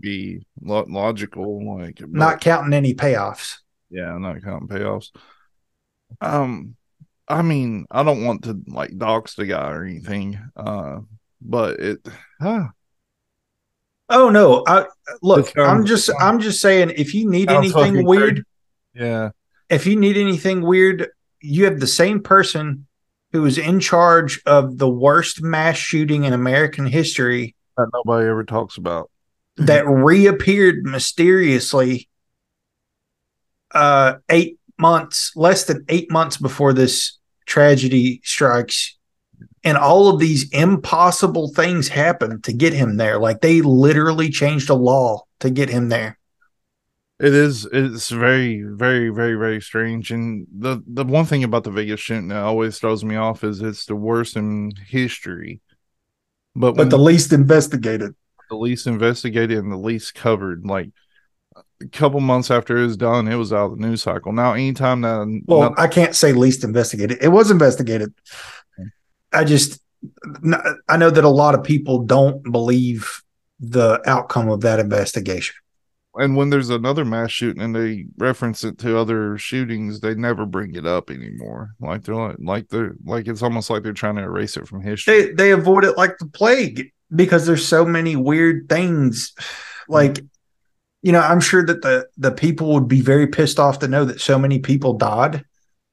be 0.00 0.46
lo- 0.62 0.86
logical. 0.88 1.78
Like 1.78 2.00
not 2.08 2.40
counting 2.40 2.72
any 2.72 2.94
payoffs. 2.94 3.58
yeah, 3.90 4.16
not 4.16 4.42
counting 4.42 4.68
payoffs. 4.68 5.10
Um, 6.20 6.76
I 7.32 7.42
mean, 7.42 7.86
I 7.90 8.02
don't 8.02 8.24
want 8.24 8.44
to 8.44 8.60
like 8.66 8.96
dox 8.96 9.34
the 9.34 9.46
guy 9.46 9.70
or 9.70 9.84
anything. 9.84 10.38
Uh, 10.56 11.00
but 11.40 11.80
it, 11.80 12.08
ah, 12.40 12.70
Oh 14.08 14.28
no! 14.28 14.62
I 14.66 14.86
look. 15.22 15.48
It 15.48 15.54
sounds- 15.54 15.68
I'm 15.68 15.86
just. 15.86 16.10
I'm 16.20 16.40
just 16.40 16.60
saying. 16.60 16.92
If 16.96 17.14
you 17.14 17.30
need 17.30 17.50
anything 17.50 18.04
weird, 18.04 18.44
yeah, 18.94 19.30
if 19.70 19.86
you 19.86 19.96
need 19.96 20.18
anything 20.18 20.60
weird, 20.60 21.08
you 21.40 21.64
have 21.64 21.80
the 21.80 21.86
same 21.86 22.22
person 22.22 22.86
who 23.32 23.40
was 23.42 23.56
in 23.56 23.80
charge 23.80 24.42
of 24.44 24.76
the 24.76 24.88
worst 24.88 25.40
mass 25.40 25.78
shooting 25.78 26.24
in 26.24 26.34
American 26.34 26.86
history 26.86 27.56
that 27.78 27.88
nobody 27.94 28.28
ever 28.28 28.44
talks 28.44 28.76
about. 28.76 29.10
that 29.56 29.86
reappeared 29.86 30.84
mysteriously 30.84 32.08
uh 33.74 34.14
eight 34.28 34.58
months 34.78 35.32
less 35.36 35.64
than 35.64 35.84
eight 35.88 36.10
months 36.10 36.36
before 36.36 36.72
this 36.72 37.18
tragedy 37.46 38.20
strikes 38.24 38.96
and 39.64 39.76
all 39.76 40.08
of 40.08 40.18
these 40.18 40.48
impossible 40.50 41.52
things 41.54 41.88
happen 41.88 42.40
to 42.42 42.52
get 42.52 42.72
him 42.72 42.96
there 42.96 43.18
like 43.18 43.40
they 43.40 43.60
literally 43.60 44.30
changed 44.30 44.70
a 44.70 44.74
law 44.74 45.22
to 45.40 45.50
get 45.50 45.68
him 45.68 45.88
there 45.88 46.18
It 47.20 47.34
is. 47.34 47.66
It's 47.66 48.10
very, 48.10 48.62
very, 48.62 49.10
very, 49.10 49.36
very 49.36 49.60
strange. 49.60 50.10
And 50.10 50.46
the 50.50 50.82
the 50.86 51.04
one 51.04 51.24
thing 51.24 51.44
about 51.44 51.64
the 51.64 51.70
Vegas 51.70 52.00
shooting 52.00 52.28
that 52.28 52.42
always 52.42 52.78
throws 52.78 53.04
me 53.04 53.16
off 53.16 53.44
is 53.44 53.62
it's 53.62 53.86
the 53.86 53.94
worst 53.94 54.36
in 54.36 54.72
history. 54.88 55.60
But, 56.54 56.76
but 56.76 56.90
the 56.90 56.98
least 56.98 57.32
investigated 57.32 58.14
the 58.50 58.56
least 58.56 58.86
investigated 58.86 59.58
and 59.58 59.72
the 59.72 59.76
least 59.76 60.14
covered, 60.14 60.66
like 60.66 60.90
a 61.82 61.88
couple 61.88 62.20
months 62.20 62.50
after 62.50 62.76
it 62.78 62.86
was 62.86 62.96
done, 62.96 63.28
it 63.28 63.36
was 63.36 63.52
out 63.52 63.72
of 63.72 63.78
the 63.78 63.86
news 63.86 64.02
cycle. 64.02 64.32
Now, 64.32 64.52
anytime 64.52 65.02
that 65.02 65.42
well 65.46 65.70
no- 65.70 65.74
i 65.78 65.86
can't 65.86 66.14
say 66.14 66.32
least 66.32 66.64
investigated 66.64 67.18
it 67.20 67.28
was 67.28 67.50
investigated 67.50 68.12
i 69.32 69.44
just 69.44 69.80
i 70.88 70.96
know 70.96 71.10
that 71.10 71.24
a 71.24 71.28
lot 71.28 71.54
of 71.54 71.62
people 71.62 72.02
don't 72.04 72.50
believe 72.50 73.22
the 73.60 74.00
outcome 74.06 74.48
of 74.48 74.60
that 74.62 74.80
investigation 74.80 75.54
and 76.14 76.36
when 76.36 76.50
there's 76.50 76.68
another 76.68 77.04
mass 77.04 77.30
shooting 77.30 77.62
and 77.62 77.74
they 77.74 78.06
reference 78.18 78.64
it 78.64 78.76
to 78.80 78.98
other 78.98 79.38
shootings, 79.38 80.00
they 80.00 80.14
never 80.14 80.44
bring 80.44 80.74
it 80.74 80.84
up 80.84 81.08
anymore. 81.08 81.74
Like 81.80 82.02
they're 82.02 82.14
like, 82.14 82.36
like 82.38 82.68
they're 82.68 82.96
like 83.02 83.28
it's 83.28 83.42
almost 83.42 83.70
like 83.70 83.82
they're 83.82 83.94
trying 83.94 84.16
to 84.16 84.22
erase 84.22 84.58
it 84.58 84.68
from 84.68 84.82
history. 84.82 85.28
they 85.28 85.32
they 85.32 85.50
avoid 85.52 85.84
it 85.86 85.96
like 85.96 86.18
the 86.18 86.26
plague 86.26 86.92
because 87.16 87.46
there's 87.46 87.66
so 87.66 87.86
many 87.86 88.14
weird 88.14 88.68
things 88.68 89.32
like 89.88 90.20
you 91.02 91.12
know 91.12 91.20
i'm 91.20 91.40
sure 91.40 91.64
that 91.64 91.82
the 91.82 92.06
the 92.16 92.32
people 92.32 92.72
would 92.72 92.88
be 92.88 93.00
very 93.00 93.26
pissed 93.26 93.58
off 93.58 93.78
to 93.78 93.88
know 93.88 94.04
that 94.04 94.20
so 94.20 94.38
many 94.38 94.58
people 94.58 94.94
died 94.94 95.44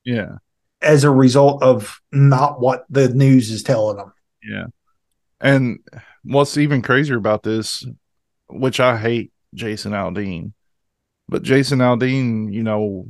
yeah, 0.05 0.35
as 0.81 1.03
a 1.03 1.11
result 1.11 1.61
of 1.61 1.99
not 2.11 2.61
what 2.61 2.85
the 2.89 3.09
news 3.09 3.51
is 3.51 3.63
telling 3.63 3.97
them 3.97 4.13
yeah. 4.43 4.65
And 5.41 5.79
what's 6.23 6.57
even 6.57 6.81
crazier 6.81 7.17
about 7.17 7.43
this, 7.43 7.85
which 8.49 8.79
I 8.79 8.97
hate 8.97 9.31
Jason 9.53 9.93
Aldean, 9.93 10.53
but 11.27 11.43
Jason 11.43 11.79
Aldean, 11.79 12.51
you 12.53 12.63
know, 12.63 13.07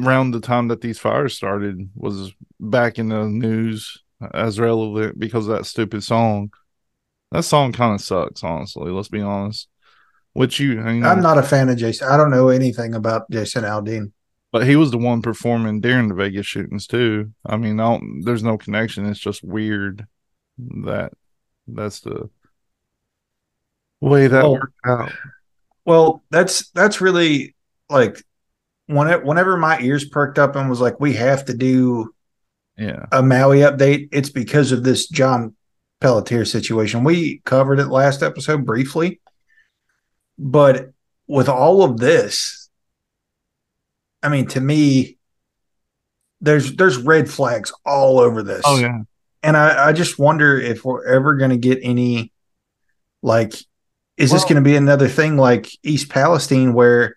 around 0.00 0.30
the 0.30 0.40
time 0.40 0.68
that 0.68 0.80
these 0.80 0.98
fires 0.98 1.36
started, 1.36 1.90
was 1.94 2.32
back 2.58 2.98
in 2.98 3.08
the 3.08 3.24
news 3.24 4.02
as 4.34 4.60
relevant 4.60 5.18
because 5.18 5.48
of 5.48 5.56
that 5.56 5.66
stupid 5.66 6.04
song. 6.04 6.50
That 7.32 7.44
song 7.44 7.72
kind 7.72 7.94
of 7.94 8.00
sucks, 8.00 8.42
honestly. 8.42 8.90
Let's 8.90 9.08
be 9.08 9.20
honest. 9.20 9.68
Which 10.40 10.58
you, 10.58 10.72
you 10.72 11.00
know, 11.00 11.08
i'm 11.08 11.20
not 11.22 11.38
a 11.38 11.42
fan 11.42 11.68
of 11.68 11.76
jason 11.76 12.08
i 12.08 12.16
don't 12.16 12.30
know 12.30 12.48
anything 12.48 12.94
about 12.94 13.30
jason 13.30 13.64
aldean 13.64 14.12
but 14.52 14.66
he 14.66 14.74
was 14.74 14.90
the 14.90 14.98
one 14.98 15.22
performing 15.22 15.80
during 15.80 16.08
the 16.08 16.14
Vegas 16.14 16.44
shootings 16.44 16.88
too. 16.88 17.30
I 17.46 17.56
mean, 17.56 17.78
I 17.78 17.84
don't, 17.84 18.22
there's 18.24 18.42
no 18.42 18.58
connection. 18.58 19.06
It's 19.06 19.20
just 19.20 19.44
weird 19.44 20.04
that 20.58 21.12
that's 21.68 22.00
the 22.00 22.28
way 24.00 24.26
that 24.26 24.44
Oh. 24.44 24.54
worked 24.54 24.74
out. 24.84 25.12
well 25.84 26.24
that's 26.30 26.68
that's 26.70 27.00
really 27.00 27.54
like 27.88 28.24
whenever, 28.86 29.24
whenever 29.24 29.56
my 29.56 29.78
ears 29.80 30.08
perked 30.08 30.38
up 30.40 30.56
and 30.56 30.68
was 30.68 30.80
like 30.80 30.98
we 30.98 31.12
have 31.12 31.44
to 31.44 31.54
do 31.54 32.12
Yeah, 32.76 33.06
a 33.12 33.22
Maui 33.22 33.58
update, 33.58 34.08
it's 34.10 34.30
because 34.30 34.72
of 34.72 34.82
this 34.82 35.06
John 35.08 35.54
Pelletier 36.00 36.44
situation. 36.44 37.04
We 37.04 37.40
covered 37.44 37.78
it 37.78 37.86
last 37.86 38.22
episode 38.22 38.66
briefly, 38.66 39.19
but 40.40 40.90
with 41.26 41.48
all 41.48 41.84
of 41.84 41.98
this, 41.98 42.68
I 44.22 44.28
mean, 44.28 44.46
to 44.48 44.60
me, 44.60 45.18
there's 46.40 46.74
there's 46.74 46.96
red 46.96 47.30
flags 47.30 47.72
all 47.84 48.18
over 48.18 48.42
this. 48.42 48.62
oh 48.64 48.78
yeah, 48.78 49.00
and 49.42 49.56
I, 49.56 49.88
I 49.88 49.92
just 49.92 50.18
wonder 50.18 50.58
if 50.58 50.84
we're 50.84 51.04
ever 51.04 51.36
going 51.36 51.50
to 51.50 51.58
get 51.58 51.78
any 51.82 52.32
like 53.22 53.54
is 54.16 54.32
this 54.32 54.44
going 54.44 54.56
to 54.56 54.60
be 54.62 54.76
another 54.76 55.08
thing 55.08 55.36
like 55.36 55.70
east 55.82 56.08
palestine 56.10 56.74
where 56.74 57.16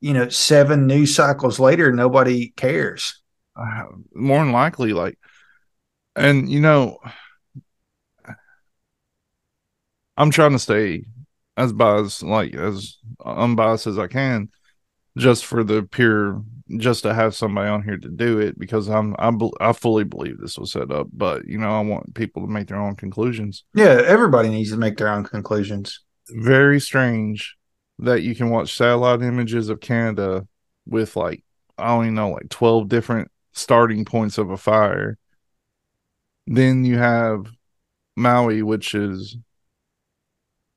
you 0.00 0.12
know 0.12 0.28
seven 0.28 0.86
news 0.86 1.14
cycles 1.14 1.60
later 1.60 1.92
nobody 1.92 2.48
cares 2.56 3.22
uh, 3.56 3.84
more 4.14 4.44
than 4.44 4.52
likely, 4.52 4.92
like, 4.92 5.18
and 6.14 6.48
you 6.48 6.60
know, 6.60 6.98
I'm 10.16 10.30
trying 10.30 10.52
to 10.52 10.58
stay 10.58 11.04
as 11.56 11.72
biased, 11.72 12.22
like 12.22 12.54
as 12.54 12.98
unbiased 13.24 13.86
as 13.86 13.98
I 13.98 14.06
can, 14.06 14.50
just 15.16 15.44
for 15.46 15.64
the 15.64 15.82
pure, 15.82 16.42
just 16.78 17.02
to 17.04 17.14
have 17.14 17.34
somebody 17.34 17.68
on 17.68 17.82
here 17.82 17.96
to 17.96 18.08
do 18.08 18.38
it 18.38 18.58
because 18.58 18.88
I'm 18.88 19.14
I 19.18 19.32
I 19.60 19.72
fully 19.72 20.04
believe 20.04 20.38
this 20.38 20.58
was 20.58 20.72
set 20.72 20.90
up, 20.90 21.08
but 21.12 21.46
you 21.46 21.58
know 21.58 21.70
I 21.70 21.80
want 21.80 22.14
people 22.14 22.42
to 22.42 22.48
make 22.48 22.68
their 22.68 22.80
own 22.80 22.96
conclusions. 22.96 23.64
yeah 23.74 24.02
everybody 24.04 24.48
needs 24.48 24.70
to 24.72 24.76
make 24.76 24.96
their 24.96 25.08
own 25.08 25.24
conclusions 25.24 26.02
Very 26.30 26.80
strange 26.80 27.56
that 27.98 28.22
you 28.22 28.34
can 28.34 28.50
watch 28.50 28.76
satellite 28.76 29.22
images 29.22 29.68
of 29.68 29.80
Canada 29.80 30.46
with 30.86 31.16
like 31.16 31.42
I 31.78 31.88
don't 31.88 32.04
even 32.04 32.14
know 32.14 32.30
like 32.30 32.48
twelve 32.50 32.88
different 32.88 33.30
starting 33.52 34.04
points 34.04 34.36
of 34.38 34.50
a 34.50 34.56
fire. 34.56 35.16
Then 36.46 36.84
you 36.84 36.98
have 36.98 37.46
Maui, 38.16 38.62
which 38.62 38.94
is 38.94 39.36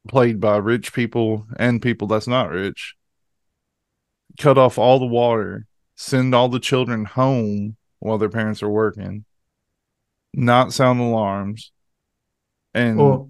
played 0.07 0.39
by 0.39 0.57
rich 0.57 0.93
people 0.93 1.45
and 1.57 1.81
people 1.81 2.07
that's 2.07 2.27
not 2.27 2.49
rich. 2.49 2.95
Cut 4.37 4.57
off 4.57 4.77
all 4.77 4.99
the 4.99 5.05
water, 5.05 5.67
send 5.95 6.33
all 6.33 6.49
the 6.49 6.59
children 6.59 7.05
home 7.05 7.75
while 7.99 8.17
their 8.17 8.29
parents 8.29 8.63
are 8.63 8.69
working, 8.69 9.25
not 10.33 10.71
sound 10.73 10.99
alarms, 11.01 11.71
and 12.73 12.97
well 12.97 13.29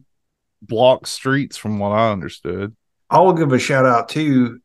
block 0.61 1.07
streets 1.07 1.55
from 1.55 1.79
what 1.79 1.91
I 1.91 2.11
understood. 2.11 2.75
i'll 3.09 3.31
give 3.33 3.53
a 3.53 3.59
shout 3.59 3.85
out 3.85 4.09
to 4.09 4.59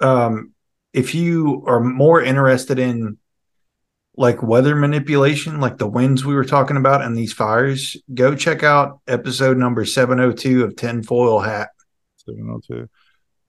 um 0.00 0.52
if 0.94 1.14
you 1.14 1.64
are 1.66 1.80
more 1.80 2.22
interested 2.22 2.78
in 2.78 3.18
like 4.16 4.42
weather 4.42 4.76
manipulation 4.76 5.58
like 5.60 5.78
the 5.78 5.86
winds 5.86 6.24
we 6.24 6.34
were 6.34 6.44
talking 6.44 6.76
about 6.76 7.00
and 7.02 7.16
these 7.16 7.32
fires 7.32 7.96
go 8.12 8.34
check 8.34 8.62
out 8.62 9.00
episode 9.08 9.56
number 9.56 9.84
702 9.86 10.64
of 10.64 10.76
tinfoil 10.76 11.40
hat 11.40 11.70
702. 12.26 12.88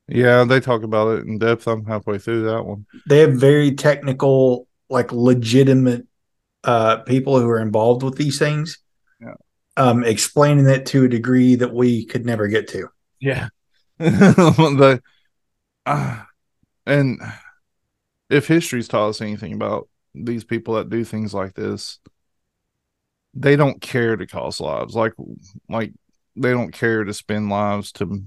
Yeah, 0.07 0.43
they 0.43 0.59
talk 0.59 0.83
about 0.83 1.17
it 1.19 1.25
in 1.25 1.37
depth. 1.37 1.65
I'm 1.67 1.85
halfway 1.85 2.17
through 2.17 2.43
that 2.45 2.63
one. 2.65 2.85
they 3.07 3.19
have 3.19 3.33
very 3.33 3.71
technical 3.73 4.67
like 4.89 5.11
legitimate 5.11 6.05
uh 6.63 6.97
people 6.97 7.39
who 7.39 7.49
are 7.49 7.59
involved 7.61 8.03
with 8.03 8.15
these 8.17 8.39
things 8.39 8.79
Yeah. 9.21 9.33
um 9.77 10.03
explaining 10.03 10.67
it 10.67 10.85
to 10.87 11.05
a 11.05 11.09
degree 11.09 11.55
that 11.55 11.73
we 11.73 12.05
could 12.05 12.25
never 12.25 12.47
get 12.47 12.67
to 12.69 12.87
Yeah. 13.19 13.49
the 13.99 15.01
uh, 15.85 16.23
and 16.85 17.19
if 18.29 18.47
history's 18.47 18.87
taught 18.87 19.09
us 19.09 19.21
anything 19.21 19.53
about 19.53 19.87
these 20.15 20.43
people 20.43 20.75
that 20.75 20.89
do 20.89 21.03
things 21.03 21.33
like 21.33 21.53
this, 21.53 21.99
they 23.33 23.55
don't 23.55 23.81
care 23.81 24.15
to 24.15 24.27
cost 24.27 24.61
lives. 24.61 24.95
Like 24.95 25.13
like 25.69 25.91
they 26.35 26.51
don't 26.51 26.71
care 26.71 27.03
to 27.03 27.13
spend 27.13 27.49
lives 27.49 27.91
to 27.93 28.23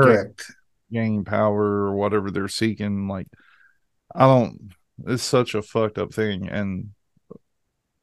gain, 0.00 0.18
correct 0.18 0.56
gain 0.92 1.24
power 1.24 1.62
or 1.62 1.94
whatever 1.94 2.30
they're 2.30 2.48
seeking. 2.48 3.08
Like 3.08 3.28
I 4.14 4.26
don't 4.26 4.72
it's 5.06 5.22
such 5.24 5.54
a 5.54 5.62
fucked 5.62 5.98
up 5.98 6.12
thing 6.14 6.48
and 6.48 6.90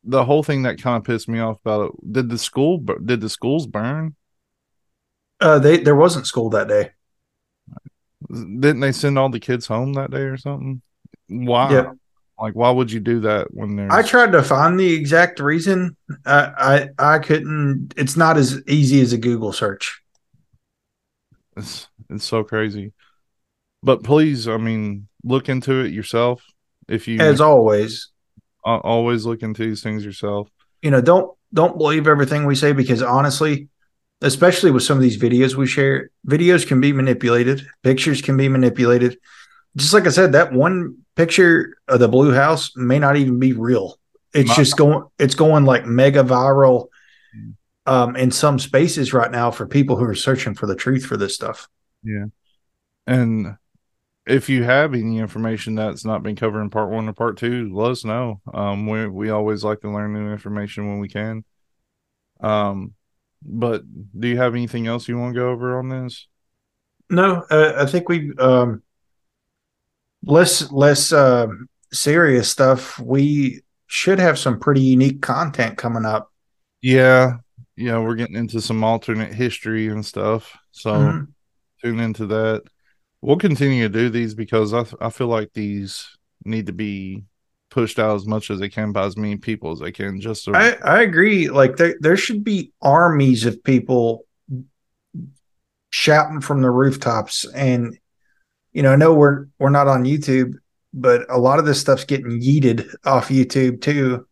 the 0.04 0.24
whole 0.24 0.44
thing 0.44 0.64
that 0.64 0.82
kind 0.82 0.98
of 0.98 1.04
pissed 1.04 1.28
me 1.28 1.40
off 1.40 1.60
about 1.62 1.88
it 1.90 2.14
did 2.14 2.30
the 2.30 2.38
school 2.38 2.78
did 3.06 3.22
the 3.22 3.30
schools 3.30 3.66
burn 3.68 4.16
uh 5.42 5.60
they 5.60 5.78
there 5.78 5.96
wasn't 5.96 6.28
school 6.28 6.50
that 6.50 6.68
day 6.68 6.92
didn't 8.30 8.80
they 8.80 8.92
send 8.92 9.18
all 9.20 9.30
the 9.30 9.40
kids 9.40 9.68
home 9.68 9.94
that 9.94 10.12
day 10.12 10.22
or 10.22 10.38
something 10.38 10.82
why 11.28 11.84
Yeah. 11.84 11.94
Like 12.40 12.54
why 12.54 12.70
would 12.72 12.92
you 12.92 13.00
do 13.00 13.22
that 13.22 13.54
when 13.54 13.76
there's 13.76 13.92
i 13.92 14.02
tried 14.02 14.32
to 14.32 14.42
find 14.44 14.80
the 14.80 14.94
exact 14.94 15.40
reason 15.40 15.96
i 16.26 16.90
i 17.00 17.16
i 17.16 17.20
couldn't 17.20 17.94
it's 17.98 18.18
not 18.18 18.38
as 18.38 18.62
easy 18.68 19.02
as 19.02 19.14
a 19.14 19.18
google 19.18 19.54
search 19.54 20.02
it's, 21.58 21.88
it's 22.10 22.26
so 22.26 22.44
crazy. 22.44 22.94
But 23.84 24.04
please, 24.04 24.48
I 24.48 24.58
mean, 24.58 25.08
look 25.24 25.50
into 25.50 25.82
it 25.84 25.94
yourself. 25.94 26.44
If 26.88 27.08
you 27.08 27.22
As 27.22 27.42
always, 27.42 28.10
a- 28.66 28.70
always 28.70 29.26
look 29.26 29.44
into 29.44 29.64
these 29.66 29.84
things 29.84 30.04
yourself. 30.06 30.50
you 30.82 30.92
know, 30.92 31.02
don't 31.02 31.32
don't 31.54 31.78
believe 31.78 32.08
everything 32.08 32.46
we 32.46 32.56
say 32.56 32.74
because 32.74 33.02
honestly, 33.02 33.70
especially 34.22 34.72
with 34.72 34.84
some 34.84 34.98
of 34.98 35.04
these 35.04 35.18
videos 35.18 35.56
we 35.56 35.68
share, 35.68 36.10
videos 36.28 36.68
can 36.68 36.82
be 36.82 36.92
manipulated, 36.94 37.66
pictures 37.84 38.22
can 38.22 38.38
be 38.38 38.50
manipulated. 38.50 39.18
Just 39.76 39.94
like 39.94 40.08
I 40.08 40.10
said, 40.10 40.34
that 40.34 40.54
one 40.54 41.00
picture 41.16 41.78
of 41.88 42.00
the 42.00 42.08
blue 42.08 42.34
house 42.34 42.76
may 42.76 43.00
not 43.00 43.16
even 43.16 43.40
be 43.40 43.54
real. 43.54 44.00
It's 44.34 44.54
just 44.56 44.76
going 44.76 45.08
it's 45.18 45.36
going 45.36 45.64
like 45.64 45.86
mega 45.86 46.24
viral 46.24 46.88
um 47.86 48.16
in 48.16 48.32
some 48.32 48.60
spaces 48.60 49.14
right 49.14 49.32
now 49.32 49.50
for 49.50 49.66
people 49.66 49.96
who 49.96 50.04
are 50.04 50.16
searching 50.16 50.56
for 50.56 50.66
the 50.66 50.76
truth 50.76 51.06
for 51.06 51.16
this 51.16 51.34
stuff. 51.34 51.70
Yeah. 52.04 52.26
And 53.08 53.56
if 54.26 54.50
you 54.50 54.64
have 54.64 54.94
any 54.94 55.20
information 55.20 55.76
that's 55.76 56.04
not 56.04 56.24
been 56.24 56.36
covered 56.36 56.62
in 56.62 56.70
part 56.70 56.90
one 56.90 57.08
or 57.08 57.14
part 57.14 57.38
two, 57.38 57.74
let 57.74 57.92
us 57.92 58.04
know. 58.04 58.42
Um, 58.54 58.88
we 58.88 59.08
we 59.08 59.30
always 59.30 59.64
like 59.64 59.82
to 59.82 59.92
learn 59.92 60.14
new 60.14 60.32
information 60.32 60.90
when 60.90 61.00
we 61.00 61.08
can. 61.08 61.46
Um, 62.42 62.94
but 63.42 63.84
do 64.20 64.28
you 64.28 64.38
have 64.38 64.54
anything 64.54 64.88
else 64.88 65.08
you 65.08 65.18
want 65.18 65.34
to 65.34 65.40
go 65.40 65.50
over 65.50 65.78
on 65.78 65.90
this? 65.90 66.28
No, 67.10 67.46
uh, 67.50 67.74
I 67.78 67.86
think 67.86 68.10
we 68.10 68.34
um 68.38 68.82
less 70.26 70.72
less 70.72 71.12
uh, 71.12 71.48
serious 71.94 72.50
stuff. 72.50 73.00
We 73.00 73.62
should 73.88 74.20
have 74.20 74.38
some 74.40 74.60
pretty 74.60 74.82
unique 74.82 75.22
content 75.22 75.78
coming 75.78 76.06
up. 76.06 76.32
Yeah, 76.82 77.38
yeah, 77.76 78.00
we're 78.00 78.16
getting 78.16 78.36
into 78.36 78.62
some 78.62 78.84
alternate 78.84 79.34
history 79.34 79.88
and 79.88 80.06
stuff. 80.06 80.58
So 80.72 80.92
Mhm. 80.94 81.28
tune 81.82 82.00
into 82.00 82.26
that. 82.28 82.64
We'll 83.22 83.38
continue 83.38 83.84
to 83.84 83.90
do 83.90 84.10
these 84.10 84.36
because 84.36 84.74
I 84.74 84.86
I 85.00 85.10
feel 85.10 85.28
like 85.28 85.52
these 85.54 86.06
need 86.44 86.68
to 86.68 86.74
be 86.74 87.24
pushed 87.72 87.98
out 88.00 88.16
as 88.16 88.26
much 88.26 88.52
as 88.52 88.60
they 88.60 88.70
can 88.70 88.92
by 88.92 89.06
as 89.06 89.18
many 89.18 89.36
people 89.36 89.72
as 89.72 89.80
they 89.80 89.92
can. 89.92 90.22
Just 90.22 90.44
so 90.44 90.54
I, 90.56 90.78
I 90.84 91.02
agree. 91.02 91.50
Like 91.50 91.78
there 91.78 91.96
there 92.00 92.18
should 92.18 92.44
be 92.44 92.72
armies 92.82 93.46
of 93.46 93.64
people 93.64 94.26
shouting 95.90 96.42
from 96.42 96.62
the 96.62 96.70
rooftops 96.70 97.46
and 97.54 97.98
you 98.76 98.84
know, 98.84 98.92
I 98.92 98.98
know 98.98 99.14
we're 99.14 99.48
we're 99.58 99.70
not 99.70 99.88
on 99.88 100.04
YouTube, 100.04 100.56
but 100.94 101.26
a 101.30 101.40
lot 101.40 101.60
of 101.60 101.66
this 101.66 101.80
stuff's 101.80 102.04
getting 102.04 102.42
yeeted 102.42 102.86
off 103.06 103.30
YouTube 103.30 103.82
too. 103.82 104.28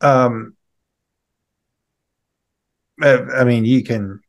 Um 0.00 0.56
I, 3.02 3.18
I 3.18 3.44
mean, 3.44 3.66
you 3.66 3.84
can 3.84 4.20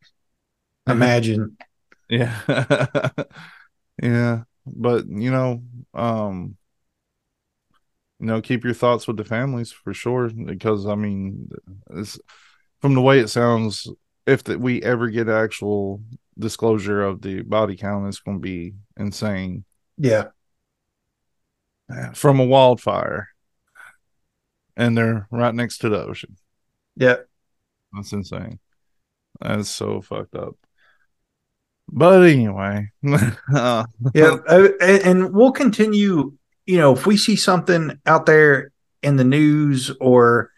imagine. 0.88 1.56
Yeah. 2.10 2.38
yeah. 4.04 4.44
But 4.66 5.08
you 5.08 5.32
know, 5.32 5.64
um 5.94 6.58
you 8.20 8.26
know, 8.26 8.42
keep 8.42 8.66
your 8.66 8.74
thoughts 8.74 9.08
with 9.08 9.16
the 9.16 9.24
families 9.24 9.72
for 9.72 9.94
sure. 9.94 10.30
Because 10.30 10.86
I 10.86 10.96
mean 10.96 11.50
it's 11.92 12.20
from 12.82 12.94
the 12.94 13.02
way 13.02 13.20
it 13.20 13.30
sounds, 13.30 13.88
if 14.26 14.44
that 14.44 14.60
we 14.60 14.84
ever 14.84 15.08
get 15.08 15.30
actual 15.30 16.02
disclosure 16.38 17.04
of 17.04 17.22
the 17.22 17.42
body 17.42 17.76
count, 17.76 18.08
it's 18.08 18.20
gonna 18.20 18.40
be 18.40 18.74
insane. 18.98 19.66
Yeah. 19.98 20.30
From 22.14 22.40
a 22.40 22.46
wildfire. 22.46 23.30
And 24.78 24.98
they're 24.98 25.28
right 25.30 25.54
next 25.54 25.80
to 25.80 25.90
the 25.90 26.02
ocean. 26.04 26.38
Yeah. 26.96 27.18
That's 27.94 28.14
insane. 28.14 28.60
That's 29.42 29.70
so 29.70 30.02
fucked 30.02 30.36
up. 30.36 30.56
But 31.92 32.24
anyway, 32.24 32.92
uh, 33.54 33.86
Yeah, 34.14 34.38
uh, 34.48 34.70
and 34.80 35.34
we'll 35.34 35.52
continue. 35.52 36.34
You 36.66 36.78
know, 36.78 36.94
if 36.94 37.06
we 37.06 37.18
see 37.18 37.36
something 37.36 38.00
out 38.06 38.26
there 38.26 38.72
in 39.04 39.18
the 39.18 39.26
news 39.26 39.92
or 40.00 40.52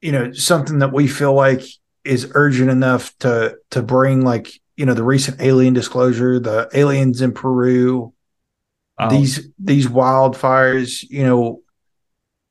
you 0.00 0.12
know 0.12 0.32
something 0.32 0.80
that 0.80 0.92
we 0.92 1.06
feel 1.06 1.32
like 1.34 1.62
is 2.04 2.30
urgent 2.34 2.70
enough 2.70 3.16
to 3.18 3.56
to 3.70 3.82
bring, 3.82 4.22
like 4.22 4.50
you 4.76 4.86
know, 4.86 4.94
the 4.94 5.02
recent 5.04 5.40
alien 5.40 5.74
disclosure, 5.74 6.40
the 6.40 6.68
aliens 6.72 7.20
in 7.20 7.32
Peru, 7.32 8.12
I'll- 8.98 9.10
these 9.10 9.48
these 9.58 9.86
wildfires. 9.86 11.02
You 11.08 11.24
know, 11.24 11.60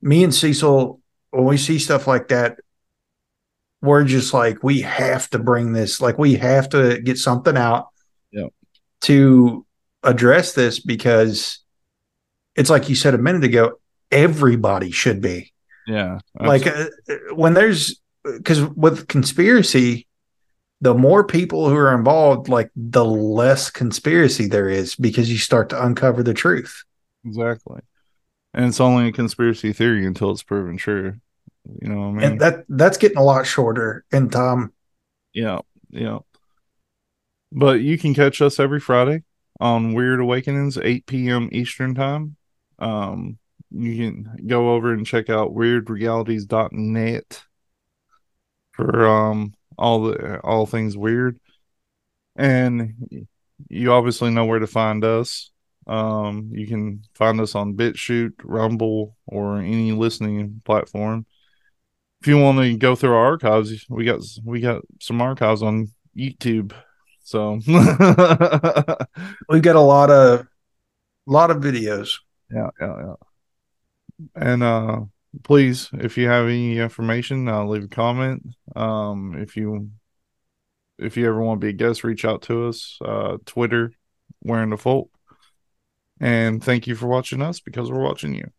me 0.02 0.24
and 0.24 0.34
Cecil, 0.34 1.00
when 1.32 1.46
we 1.46 1.58
see 1.58 1.80
stuff 1.80 2.06
like 2.08 2.28
that, 2.30 2.60
we're 3.82 4.04
just 4.04 4.34
like, 4.34 4.62
we 4.64 4.82
have 4.82 5.30
to 5.32 5.40
bring 5.40 5.74
this. 5.74 6.02
Like, 6.02 6.18
we 6.18 6.36
have 6.36 6.70
to 6.70 7.00
get 7.02 7.18
something 7.18 7.56
out 7.58 7.88
Yep. 8.32 8.50
to 9.02 9.66
address 10.04 10.54
this 10.54 10.80
because 10.80 11.60
it's 12.56 12.70
like 12.70 12.90
you 12.90 12.96
said 12.96 13.14
a 13.14 13.18
minute 13.18 13.44
ago. 13.44 13.80
Everybody 14.12 14.90
should 14.92 15.22
be 15.22 15.54
yeah, 15.88 16.20
like 16.40 16.66
uh, 16.66 16.88
when 17.34 17.54
there's 17.54 18.02
because 18.24 18.62
with 18.62 19.08
conspiracy 19.08 20.08
the 20.82 20.94
more 20.94 21.26
people 21.26 21.68
who 21.68 21.76
are 21.76 21.94
involved 21.94 22.48
like 22.48 22.72
the 22.76 23.04
less 23.04 23.70
conspiracy 23.70 24.48
there 24.48 24.70
is 24.70 24.96
because 24.96 25.30
you 25.30 25.38
start 25.38 25.70
to 25.70 25.86
uncover 25.86 26.24
the 26.24 26.34
truth 26.34 26.84
exactly. 27.26 27.82
And 28.54 28.66
it's 28.66 28.80
only 28.80 29.08
a 29.08 29.12
conspiracy 29.12 29.74
theory 29.74 30.08
until 30.08 30.32
it's 30.32 30.42
proven 30.42 30.78
true. 30.78 31.14
You 31.82 31.90
know 31.90 32.00
what 32.00 32.08
I 32.08 32.12
mean? 32.12 32.24
and 32.24 32.42
that 32.42 32.66
that's 32.70 32.98
getting 32.98 33.18
a 33.18 33.24
lot 33.24 33.46
shorter 33.46 34.06
and 34.12 34.32
tom 34.32 34.74
yeah, 35.34 35.60
yeah. 35.90 36.20
But 37.52 37.82
you 37.82 37.98
can 37.98 38.14
catch 38.14 38.42
us 38.42 38.60
every 38.60 38.80
Friday 38.80 39.24
on 39.60 39.94
Weird 39.94 40.20
Awakenings, 40.20 40.78
8 40.78 41.06
p.m. 41.06 41.50
Eastern 41.52 41.96
Time. 41.96 42.36
Um, 42.78 43.38
you 43.72 43.96
can 43.96 44.48
go 44.48 44.74
over 44.74 44.94
and 44.94 45.06
check 45.06 45.30
out 45.30 45.54
weirdrealities.net 45.54 47.44
for 48.80 49.08
um 49.08 49.54
all 49.78 50.04
the 50.04 50.40
all 50.40 50.66
things 50.66 50.96
weird. 50.96 51.40
And 52.36 53.28
you 53.68 53.92
obviously 53.92 54.32
know 54.32 54.46
where 54.46 54.60
to 54.60 54.68
find 54.68 55.04
us. 55.04 55.52
Um, 55.88 56.52
you 56.54 56.68
can 56.68 57.04
find 57.16 57.42
us 57.42 57.56
on 57.56 57.74
BitChute, 57.74 58.34
Rumble, 58.44 59.18
or 59.26 59.58
any 59.58 59.92
listening 59.92 60.62
platform. 60.64 61.26
If 62.22 62.28
you 62.28 62.38
want 62.38 62.60
to 62.60 62.78
go 62.78 62.96
through 62.96 63.14
our 63.14 63.26
archives, 63.26 63.86
we 63.90 64.06
got 64.06 64.22
we 64.44 64.62
got 64.62 64.84
some 65.02 65.22
archives 65.22 65.64
on 65.64 65.88
YouTube. 66.18 66.74
So 67.24 67.60
we've 69.50 69.62
got 69.62 69.76
a 69.76 69.82
lot 69.82 70.10
of 70.10 70.48
lot 71.26 71.52
of 71.52 71.58
videos 71.58 72.16
yeah, 72.52 72.70
yeah, 72.80 72.96
yeah. 73.00 73.16
And 74.36 74.64
uh 74.64 75.02
please, 75.44 75.90
if 75.94 76.18
you 76.18 76.28
have 76.28 76.46
any 76.46 76.78
information, 76.78 77.48
uh, 77.48 77.64
leave 77.66 77.84
a 77.84 77.88
comment. 77.88 78.44
Um, 78.76 79.36
if 79.38 79.56
you 79.56 79.92
if 80.98 81.16
you 81.16 81.28
ever 81.28 81.42
want 81.42 81.62
to 81.62 81.66
be 81.66 81.70
a 81.70 81.74
guest, 81.74 82.04
reach 82.04 82.26
out 82.26 82.42
to 82.44 82.68
us. 82.68 82.98
Uh, 83.02 83.38
Twitter, 83.46 83.94
wearing 84.44 84.70
the 84.70 84.78
folk. 84.78 85.10
And 86.20 86.62
thank 86.62 86.88
you 86.88 86.96
for 86.96 87.08
watching 87.08 87.42
us 87.42 87.62
because 87.62 87.90
we're 87.90 88.04
watching 88.04 88.36
you. 88.36 88.52